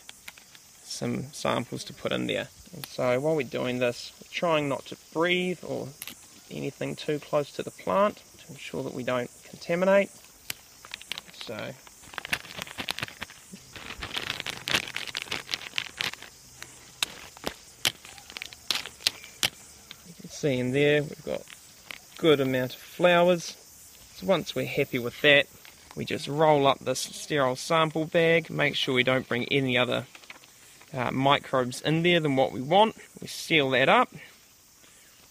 some 0.83 1.31
samples 1.31 1.83
to 1.85 1.93
put 1.93 2.11
in 2.11 2.27
there. 2.27 2.49
And 2.73 2.85
so 2.85 3.19
while 3.19 3.35
we're 3.35 3.43
doing 3.43 3.79
this 3.79 4.11
we're 4.19 4.31
trying 4.31 4.67
not 4.67 4.85
to 4.87 4.97
breathe 5.13 5.59
or 5.63 5.89
anything 6.51 6.95
too 6.95 7.19
close 7.19 7.51
to 7.53 7.63
the 7.63 7.71
plant 7.71 8.21
to 8.39 8.51
ensure 8.51 8.83
that 8.83 8.93
we 8.93 9.03
don't 9.03 9.29
contaminate. 9.49 10.09
So 11.33 11.71
see 20.43 20.59
in 20.59 20.73
there 20.73 21.01
we've 21.01 21.23
got 21.23 21.41
good 22.17 22.41
amount 22.41 22.73
of 22.73 22.81
flowers. 22.81 23.55
So 24.15 24.27
once 24.27 24.53
we're 24.53 24.65
happy 24.65 24.99
with 24.99 25.21
that, 25.21 25.47
we 25.95 26.03
just 26.03 26.27
roll 26.27 26.67
up 26.67 26.79
this 26.79 26.99
sterile 26.99 27.55
sample 27.55 28.03
bag, 28.03 28.49
make 28.49 28.75
sure 28.75 28.93
we 28.93 29.03
don't 29.03 29.25
bring 29.25 29.45
any 29.45 29.77
other 29.77 30.05
uh, 30.93 31.11
microbes 31.11 31.79
in 31.79 32.03
there 32.03 32.19
than 32.19 32.35
what 32.35 32.51
we 32.51 32.59
want. 32.59 32.97
We 33.21 33.27
seal 33.27 33.69
that 33.69 33.87
up. 33.87 34.09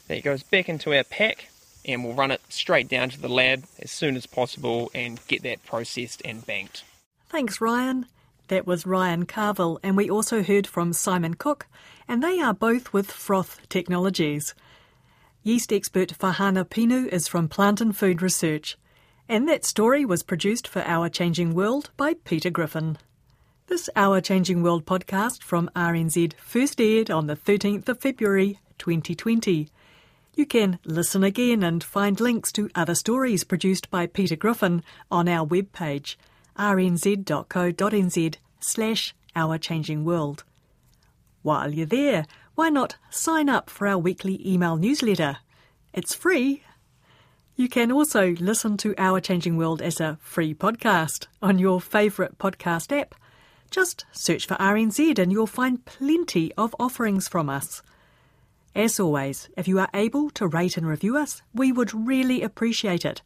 That 0.09 0.25
goes 0.25 0.43
back 0.45 0.71
into 0.71 0.97
our 0.97 1.05
pack 1.05 1.51
and 1.85 2.03
we'll 2.03 2.15
run 2.15 2.31
it 2.31 2.41
straight 2.49 2.89
down 2.89 3.11
to 3.11 3.21
the 3.21 3.29
lab 3.29 3.65
as 3.81 3.91
soon 3.91 4.17
as 4.17 4.25
possible 4.25 4.91
and 4.95 5.21
get 5.29 5.43
that 5.43 5.63
processed 5.67 6.23
and 6.25 6.47
banked. 6.47 6.85
Thanks, 7.29 7.61
Ryan. 7.61 8.07
That 8.49 8.67
was 8.67 8.87
Ryan 8.87 9.27
Carville, 9.27 9.79
and 9.83 9.95
we 9.95 10.09
also 10.09 10.43
heard 10.43 10.67
from 10.67 10.95
Simon 10.95 11.35
Cook, 11.35 11.67
and 12.09 12.23
they 12.23 12.41
are 12.41 12.55
both 12.55 12.95
with 12.95 13.11
Froth 13.11 13.59
Technologies. 13.69 14.55
Yeast 15.45 15.73
expert 15.73 16.17
Farhana 16.17 16.65
Pinu 16.65 17.09
is 17.09 17.27
from 17.27 17.49
Plant 17.49 17.81
and 17.81 17.97
Food 17.97 18.23
Research. 18.23 18.79
And 19.29 19.49
that 19.49 19.65
story 19.65 20.05
was 20.05 20.23
produced 20.23 20.69
for 20.69 20.83
Our 20.83 21.09
Changing 21.09 21.53
World 21.53 21.91
by 21.97 22.15
Peter 22.15 22.49
Griffin. 22.49 22.97
This 23.67 23.91
Our 23.97 24.21
Changing 24.21 24.63
World 24.63 24.87
podcast 24.87 25.43
from 25.43 25.69
RNZ 25.75 26.35
first 26.35 26.81
aired 26.81 27.11
on 27.11 27.27
the 27.27 27.35
13th 27.35 27.89
of 27.89 28.01
February 28.01 28.61
2020. 28.79 29.69
You 30.37 30.47
can 30.47 30.79
listen 30.85 31.25
again 31.25 31.65
and 31.65 31.83
find 31.83 32.21
links 32.21 32.53
to 32.53 32.71
other 32.77 32.95
stories 32.95 33.43
produced 33.43 33.91
by 33.91 34.07
Peter 34.07 34.37
Griffin 34.37 34.85
on 35.11 35.27
our 35.27 35.45
webpage 35.45 36.15
rnz.co.nz 36.57 38.35
slash 38.61 39.13
Our 39.35 39.59
Changing 39.59 40.05
World. 40.05 40.45
While 41.43 41.75
you're 41.75 41.87
there, 41.87 42.27
why 42.55 42.69
not 42.69 42.97
sign 43.11 43.49
up 43.49 43.71
for 43.71 43.87
our 43.87 43.99
weekly 43.99 44.41
email 44.47 44.77
newsletter? 44.77 45.39
It's 45.95 46.15
free. 46.15 46.63
You 47.57 47.69
can 47.69 47.91
also 47.91 48.33
listen 48.41 48.77
to 48.79 48.95
Our 48.99 49.21
Changing 49.21 49.57
World 49.57 49.81
as 49.81 50.01
a 50.01 50.19
free 50.21 50.55
podcast 50.55 51.27
on 51.41 51.59
your 51.59 51.81
favourite 51.81 52.39
podcast 52.39 52.97
app. 52.99 53.15
Just 53.71 54.05
search 54.13 54.47
for 54.47 54.55
RNZ 54.57 55.19
and 55.19 55.33
you'll 55.33 55.47
find 55.47 55.85
plenty 55.87 56.53
of 56.59 56.75
offerings 56.79 57.27
from 57.27 57.49
us. 57.49 57.83
As 58.75 59.01
always, 59.01 59.49
if 59.57 59.67
you 59.67 59.79
are 59.79 59.89
able 59.95 60.29
to 60.31 60.47
rate 60.47 60.77
and 60.77 60.87
review 60.87 61.17
us, 61.17 61.41
we 61.55 61.73
would 61.73 61.95
really 61.95 62.43
appreciate 62.43 63.05
it. 63.05 63.23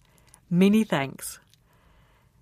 Many 0.49 0.85
thanks. 0.85 1.41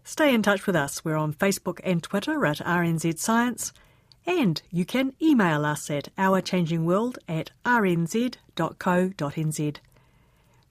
Stay 0.05 0.35
in 0.35 0.43
touch 0.43 0.67
with 0.67 0.77
us. 0.77 1.03
We're 1.03 1.17
on 1.17 1.33
Facebook 1.33 1.81
and 1.83 2.03
Twitter 2.03 2.45
at 2.45 2.59
RNZ 2.59 3.19
Science, 3.19 3.73
and 4.27 4.63
you 4.71 4.85
can 4.85 5.13
email 5.21 5.65
us 5.65 5.91
at 5.91 6.15
ourchangingworld 6.17 7.17
at 7.29 7.51
rnz.co.nz. 7.65 8.37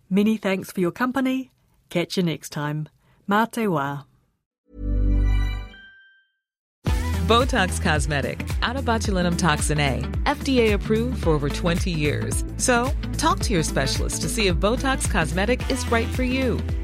Many 0.09 0.37
thanks 0.37 0.71
for 0.71 0.79
your 0.79 0.91
company. 0.91 1.51
Catch 1.89 2.17
you 2.17 2.23
next 2.23 2.49
time. 2.49 2.87
Mā 3.29 3.49
te 3.51 3.65
wā. 3.65 4.05
Botox 7.27 7.81
Cosmetic, 7.81 8.39
onabotulinumtoxinA, 8.61 10.23
FDA 10.25 10.73
approved 10.73 11.23
for 11.23 11.29
over 11.29 11.49
20 11.49 11.89
years. 11.89 12.43
So, 12.57 12.91
talk 13.17 13.39
to 13.39 13.53
your 13.53 13.63
specialist 13.63 14.21
to 14.23 14.29
see 14.29 14.47
if 14.47 14.57
Botox 14.57 15.09
Cosmetic 15.09 15.69
is 15.71 15.89
right 15.89 16.07
for 16.09 16.23
you. 16.23 16.59